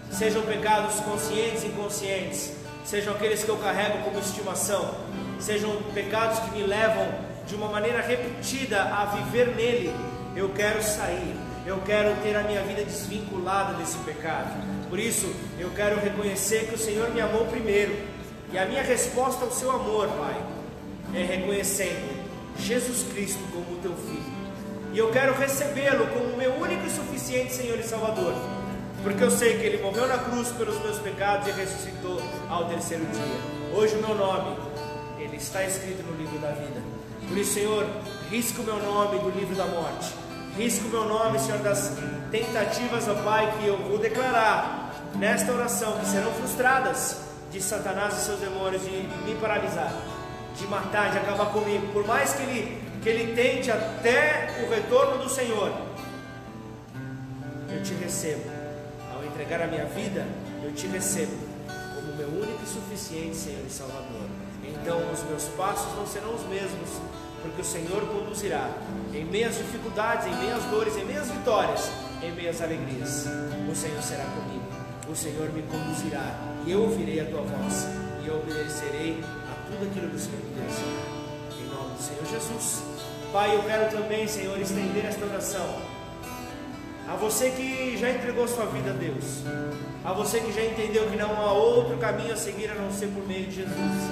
[0.10, 2.57] sejam pecados conscientes e inconscientes
[2.88, 4.96] sejam aqueles que eu carrego como estimação,
[5.42, 7.06] sejam pecados que me levam
[7.46, 9.94] de uma maneira repetida a viver nele.
[10.34, 11.36] Eu quero sair,
[11.66, 14.56] eu quero ter a minha vida desvinculada desse pecado.
[14.90, 15.30] Por isso,
[15.60, 17.94] eu quero reconhecer que o Senhor me amou primeiro,
[18.54, 20.42] e a minha resposta ao seu amor, Pai,
[21.14, 22.26] é reconhecendo
[22.58, 24.38] Jesus Cristo como teu filho.
[24.94, 28.34] E eu quero recebê-lo como meu único e suficiente Senhor e Salvador
[29.04, 33.06] porque eu sei que Ele morreu na cruz pelos meus pecados e ressuscitou ao terceiro
[33.06, 33.78] dia.
[33.78, 34.58] Hoje o meu nome,
[35.20, 36.82] Ele está escrito no livro da vida.
[37.28, 37.86] Por isso, Senhor,
[38.30, 40.14] risca o meu nome do livro da morte.
[40.58, 41.96] Risca o meu nome, Senhor, das
[42.32, 47.18] tentativas, ó Pai, que eu vou declarar nesta oração, que serão frustradas
[47.52, 49.94] de Satanás e seus demônios de me paralisar,
[50.56, 51.88] de matar, de acabar comigo.
[51.94, 55.72] Por mais que ele, que ele tente até o retorno do Senhor,
[57.70, 58.57] eu te recebo
[59.38, 60.26] entregar a minha vida,
[60.64, 61.32] eu te recebo
[61.94, 64.28] como meu único e suficiente Senhor e Salvador.
[64.64, 66.90] Então os meus passos não serão os mesmos,
[67.44, 68.68] porque o Senhor conduzirá
[69.14, 71.92] em meias dificuldades, em meias dores, em meias vitórias,
[72.24, 73.28] em meias alegrias.
[73.72, 74.66] O Senhor será comigo,
[75.08, 76.36] o Senhor me conduzirá
[76.66, 77.86] e eu ouvirei a tua voz
[78.24, 81.06] e eu obedecerei a tudo aquilo que o Senhor me direcionar.
[81.62, 82.82] Em nome do Senhor Jesus.
[83.32, 85.97] Pai, eu quero também, Senhor, estender esta oração
[87.08, 89.44] a você que já entregou sua vida a Deus.
[90.04, 93.08] A você que já entendeu que não há outro caminho a seguir a não ser
[93.08, 94.12] por meio de Jesus.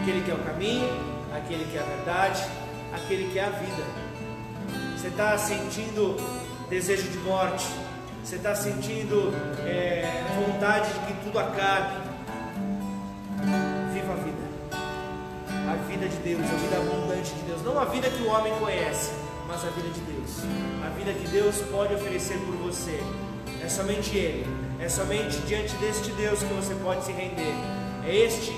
[0.00, 0.88] Aquele que é o caminho,
[1.34, 2.42] aquele que é a verdade,
[2.94, 3.84] aquele que é a vida.
[4.96, 6.16] Você está sentindo
[6.70, 7.66] desejo de morte.
[8.24, 9.32] Você está sentindo
[9.66, 11.96] é, vontade de que tudo acabe.
[13.92, 14.42] Viva a vida.
[15.68, 17.62] A vida de Deus, a vida abundante de Deus.
[17.62, 19.10] Não a vida que o homem conhece,
[19.52, 20.30] mas a vida de Deus.
[20.84, 22.98] A vida que Deus pode oferecer por você.
[23.62, 24.46] É somente Ele.
[24.80, 27.54] É somente diante deste Deus que você pode se render.
[28.06, 28.50] É este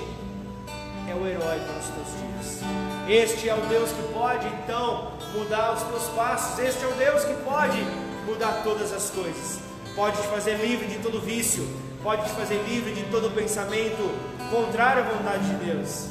[1.07, 2.61] é o herói para os teus dias.
[3.07, 6.59] Este é o Deus que pode então mudar os teus passos.
[6.59, 7.77] Este é o Deus que pode
[8.25, 9.59] mudar todas as coisas.
[9.95, 11.67] Pode te fazer livre de todo vício.
[12.01, 14.17] Pode te fazer livre de todo pensamento
[14.49, 16.07] contrário à vontade de Deus.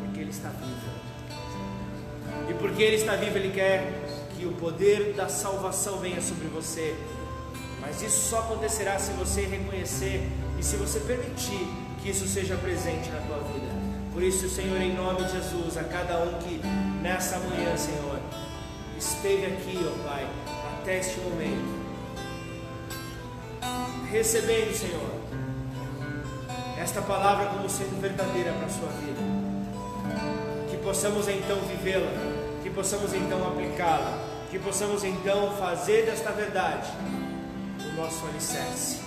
[0.00, 0.78] Porque Ele está vivo.
[2.48, 3.97] E porque Ele está vivo, Ele quer
[4.38, 6.94] que o poder da salvação venha sobre você.
[7.80, 11.66] Mas isso só acontecerá se você reconhecer e se você permitir
[12.00, 13.66] que isso seja presente na tua vida.
[14.12, 16.60] Por isso, Senhor, em nome de Jesus, a cada um que
[17.02, 18.20] nessa manhã, Senhor,
[18.96, 20.28] esteve aqui, ó Pai,
[20.80, 21.78] até este momento,
[24.10, 25.10] recebendo, Senhor,
[26.80, 29.20] esta palavra como sendo verdadeira para a sua vida,
[30.70, 32.10] que possamos então vivê-la,
[32.62, 36.90] que possamos então aplicá-la, que possamos então fazer desta verdade
[37.86, 39.00] o nosso alicerce.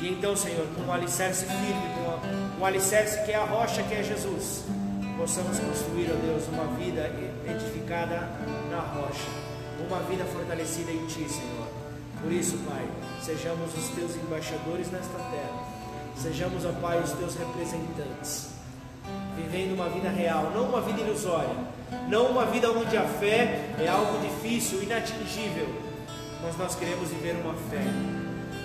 [0.00, 3.94] E então, Senhor, com um alicerce firme, com um alicerce que é a rocha, que
[3.94, 4.64] é Jesus,
[5.16, 7.10] possamos construir, ó Deus, uma vida
[7.44, 8.28] edificada
[8.70, 9.28] na rocha,
[9.88, 11.66] uma vida fortalecida em Ti, Senhor.
[12.22, 12.86] Por isso, Pai,
[13.20, 15.64] sejamos os Teus embaixadores nesta terra,
[16.16, 18.50] sejamos, ó Pai, os Teus representantes,
[19.38, 21.54] vivendo uma vida real, não uma vida ilusória,
[22.08, 25.68] não uma vida onde a fé é algo difícil, inatingível,
[26.42, 27.82] mas nós queremos viver uma fé.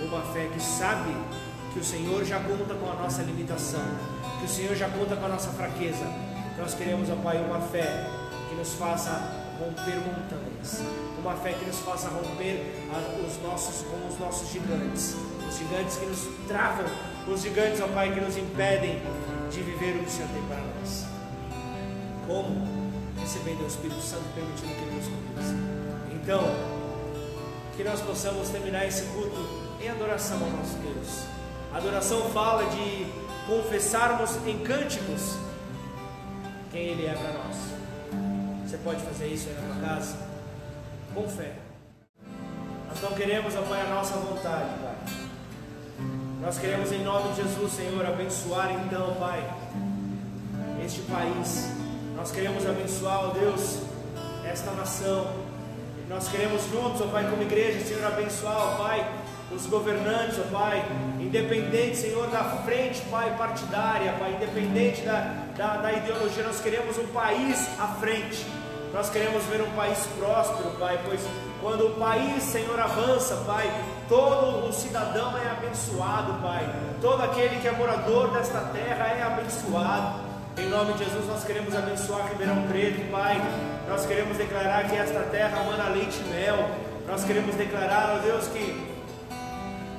[0.04, 1.16] Uma fé que sabe
[1.72, 3.82] que o Senhor já conta com a nossa limitação,
[4.40, 6.06] que o Senhor já conta com a nossa fraqueza.
[6.58, 8.06] Nós queremos, ó Pai, uma fé
[8.50, 9.12] que nos faça
[9.60, 10.84] romper montanhas,
[11.20, 12.86] uma fé que nos faça romper
[13.26, 15.16] os nossos com os nossos gigantes,
[15.48, 16.86] os gigantes que nos travam,
[17.28, 19.02] os gigantes, ó Pai, que nos impedem
[19.50, 20.63] de viver o que o Senhor tem para.
[22.28, 22.68] Como?
[23.20, 25.56] Recebendo o Espírito Santo, permitindo que nos conduza.
[26.12, 26.44] Então,
[27.76, 29.38] que nós possamos terminar esse culto
[29.82, 31.26] em adoração ao nosso Deus.
[31.74, 33.08] A adoração fala de
[33.48, 35.38] confessarmos em cânticos
[36.72, 37.56] quem Ele é para nós.
[38.66, 40.18] Você pode fazer isso aí na tua casa?
[41.14, 41.54] Com fé.
[42.90, 44.96] Nós não queremos, apoiar a nossa vontade, Pai.
[46.42, 49.44] Nós queremos, em nome de Jesus, Senhor, abençoar então, Pai,
[50.84, 51.83] este país.
[52.16, 53.80] Nós queremos abençoar, ó Deus,
[54.46, 55.28] esta nação.
[56.08, 59.12] Nós queremos juntos, ó Pai, como igreja, Senhor, abençoar, ó Pai,
[59.52, 60.86] os governantes, ó Pai,
[61.20, 67.08] independente, Senhor, da frente, Pai, partidária, Pai, independente da, da, da, ideologia, nós queremos um
[67.08, 68.46] país à frente,
[68.94, 71.22] nós queremos ver um país próspero, Pai, pois
[71.62, 73.68] quando o país, Senhor, avança, Pai,
[74.08, 76.70] todo o cidadão é abençoado, Pai,
[77.02, 80.33] todo aquele que é morador desta terra é abençoado.
[80.56, 83.42] Em nome de Jesus, nós queremos abençoar Ribeirão Preto, Pai.
[83.88, 86.70] Nós queremos declarar que esta terra mana leite e mel.
[87.08, 88.94] Nós queremos declarar, ó Deus, que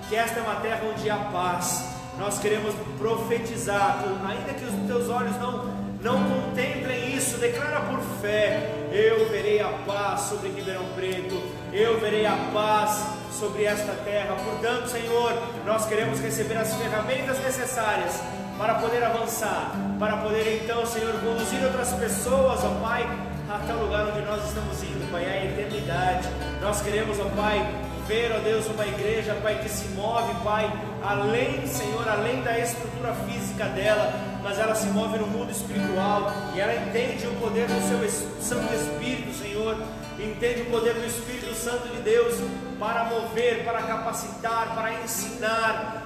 [0.09, 1.85] que esta é uma terra onde há paz.
[2.19, 5.65] Nós queremos profetizar, ainda que os teus olhos não,
[6.01, 11.43] não contemplem isso, declara por fé: eu verei a paz sobre Ribeirão Preto,
[11.73, 14.37] eu verei a paz sobre esta terra.
[14.37, 15.33] Portanto, Senhor,
[15.67, 18.21] nós queremos receber as ferramentas necessárias
[18.59, 23.09] para poder avançar, para poder então, Senhor, conduzir outras pessoas, ó Pai,
[23.49, 26.29] até o lugar onde nós estamos indo, Pai, a eternidade.
[26.61, 27.59] Nós queremos, ó Pai,
[28.07, 30.71] ver, ó Deus, uma igreja, Pai, que se move, Pai,
[31.03, 36.61] além, Senhor, além da estrutura física dela, mas ela se move no mundo espiritual e
[36.61, 39.77] ela entende o poder do seu Santo Espírito, Senhor,
[40.25, 42.35] entende o poder do Espírito Santo de Deus
[42.79, 46.03] para mover, para capacitar, para ensinar.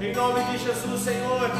[0.00, 1.50] Em nome de Jesus, Senhor,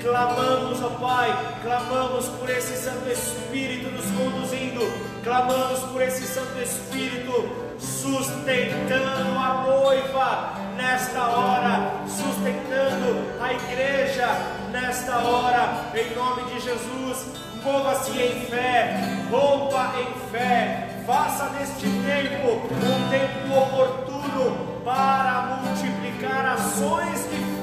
[0.00, 4.80] Clamamos, ó Pai, clamamos por esse Santo Espírito nos conduzindo,
[5.28, 14.26] clamamos por esse Santo Espírito sustentando a noiva nesta hora, sustentando a igreja
[14.72, 17.26] nesta hora, em nome de Jesus.
[17.62, 27.28] Mova-se em fé, rompa em fé, faça deste tempo um tempo oportuno para multiplicar ações
[27.30, 27.57] de fé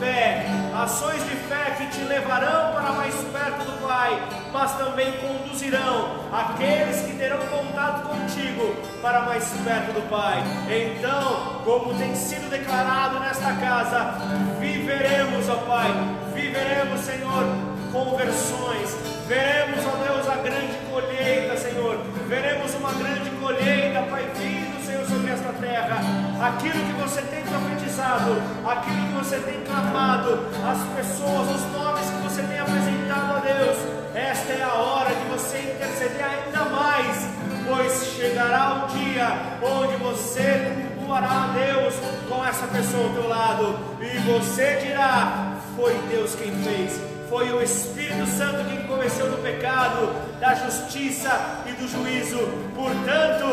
[0.85, 4.21] ações de fé que te levarão para mais perto do Pai,
[4.53, 10.43] mas também conduzirão aqueles que terão contato contigo para mais perto do Pai.
[10.69, 14.13] Então, como tem sido declarado nesta casa,
[14.59, 15.89] viveremos, ó Pai,
[16.35, 17.45] viveremos, Senhor,
[17.91, 21.97] conversões, Veremos, ó Deus, a grande colheita, Senhor.
[22.27, 25.97] Veremos uma grande colheita, Pai, vindo, Senhor, sobre esta terra.
[26.39, 28.33] Aquilo que você tem profetizado,
[28.65, 33.77] aquilo que você tem clamado, as pessoas, os nomes que você tem apresentado a Deus.
[34.13, 37.27] Esta é a hora de você interceder ainda mais,
[37.67, 41.95] pois chegará o dia onde você cultuará a Deus
[42.29, 47.61] com essa pessoa ao teu lado, e você dirá: Foi Deus quem fez foi o
[47.61, 52.39] Espírito Santo quem convenceu do pecado, da justiça e do juízo.
[52.75, 53.45] Portanto,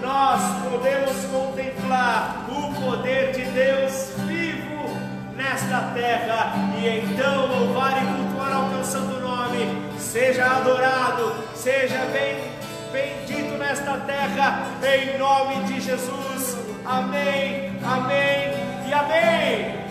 [0.00, 4.70] nós podemos contemplar o poder de Deus vivo
[5.36, 9.90] nesta terra e então louvar e cultuar ao teu santo nome.
[9.98, 12.50] Seja adorado, seja bem
[12.92, 16.56] bendito nesta terra, em nome de Jesus.
[16.84, 18.52] Amém, amém
[18.88, 19.89] e amém.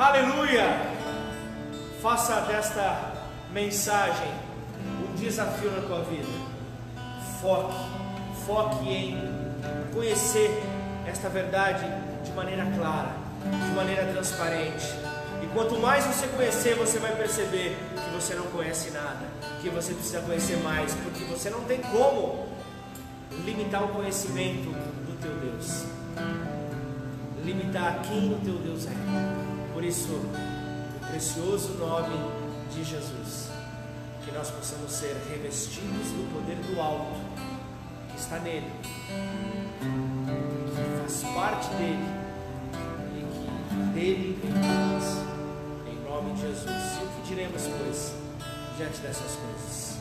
[0.00, 0.80] Aleluia!
[2.00, 3.12] Faça desta
[3.52, 4.32] mensagem
[4.98, 6.26] um desafio na tua vida.
[7.38, 7.76] Foque,
[8.46, 9.18] foque em
[9.92, 10.62] conhecer
[11.06, 11.84] esta verdade
[12.24, 14.86] de maneira clara, de maneira transparente.
[15.42, 19.26] E quanto mais você conhecer, você vai perceber que você não conhece nada,
[19.60, 22.48] que você precisa conhecer mais, porque você não tem como
[23.44, 25.84] limitar o conhecimento do teu Deus.
[27.44, 29.49] Limitar quem o teu Deus é.
[29.80, 32.14] Por isso, o precioso nome
[32.70, 33.48] de Jesus,
[34.22, 37.18] que nós possamos ser revestidos do poder do alto
[38.10, 38.90] que está nele, que
[41.00, 42.04] faz parte dele
[43.16, 43.24] e
[43.70, 45.16] que dele vem nós,
[45.86, 46.66] em nome de Jesus.
[46.66, 48.12] E o que diremos, pois,
[48.76, 49.96] diante dessas coisas?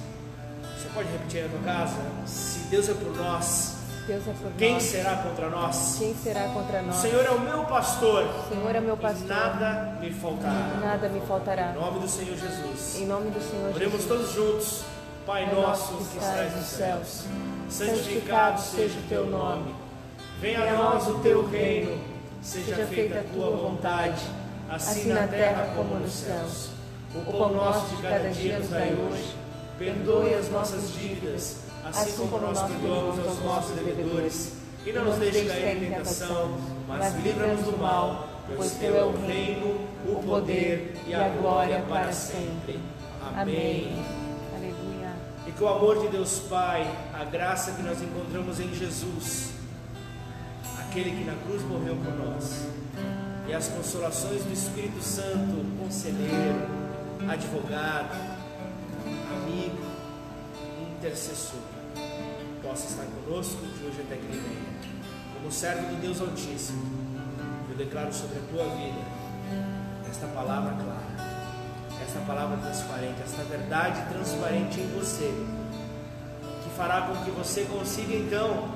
[0.77, 2.01] Você pode repetir na tua casa?
[2.25, 3.77] Se Deus é por nós,
[4.09, 4.83] Deus é por Quem nós.
[4.83, 5.95] será contra nós?
[5.99, 6.97] Quem será contra nós?
[6.97, 8.23] O Senhor é o meu pastor.
[8.23, 9.27] O Senhor é meu pastor.
[9.27, 10.79] Nada me faltará.
[10.81, 11.71] Nada me faltará.
[11.71, 12.99] Em nome do Senhor Jesus.
[12.99, 14.07] Em nome do Senhor Oremos Jesus.
[14.07, 14.83] todos juntos.
[15.27, 17.25] Pai Pai nosso que estás nos céus,
[17.69, 19.75] santificado santificado seja o teu nome.
[20.41, 22.01] Venha a nós o teu reino.
[22.41, 24.25] Seja feita a tua vontade,
[24.67, 26.69] assim na terra como nos céus.
[27.13, 29.35] O pão nosso de cada dia nos dai hoje.
[29.77, 34.53] Perdoe as nossas dívidas, assim como nós perdoamos aos nossos devedores.
[34.85, 36.57] E não nos deixe cair em tentação,
[36.87, 42.11] mas livra-nos do mal, pois teu é o reino, o poder e a glória para
[42.11, 42.79] sempre.
[43.35, 44.03] Amém.
[44.55, 45.13] Aleluia.
[45.45, 49.51] E que o amor de Deus Pai, a graça que nós encontramos em Jesus,
[50.79, 52.65] aquele que na cruz morreu por nós,
[53.47, 56.67] e as consolações do Espírito Santo, conselheiro,
[57.27, 58.15] advogado,
[59.05, 59.83] amigo,
[60.97, 61.59] intercessor,
[62.69, 64.93] possa estar conosco de hoje até que ele venha.
[65.33, 66.83] Como servo do Deus Altíssimo,
[67.69, 69.01] eu declaro sobre a tua vida
[70.07, 71.39] esta palavra clara
[72.09, 75.31] esta palavra transparente, esta verdade transparente em você,
[76.63, 78.69] que fará com que você consiga então,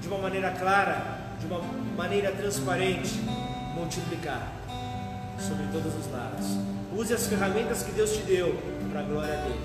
[0.00, 1.60] de uma maneira clara, de uma
[1.96, 3.20] maneira transparente,
[3.76, 4.50] multiplicar
[5.38, 6.58] sobre todos os lados.
[6.92, 9.60] Use as ferramentas que Deus te deu para a glória dele,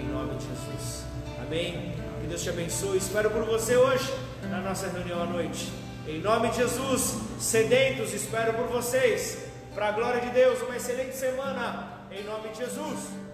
[0.00, 1.04] em nome de Jesus.
[1.42, 1.97] Amém?
[2.28, 2.98] Deus te abençoe.
[2.98, 4.12] Espero por você hoje
[4.50, 5.72] na nossa reunião à noite.
[6.06, 9.46] Em nome de Jesus, sedentos, espero por vocês.
[9.74, 11.88] Para a glória de Deus, uma excelente semana.
[12.10, 13.27] Em nome de Jesus.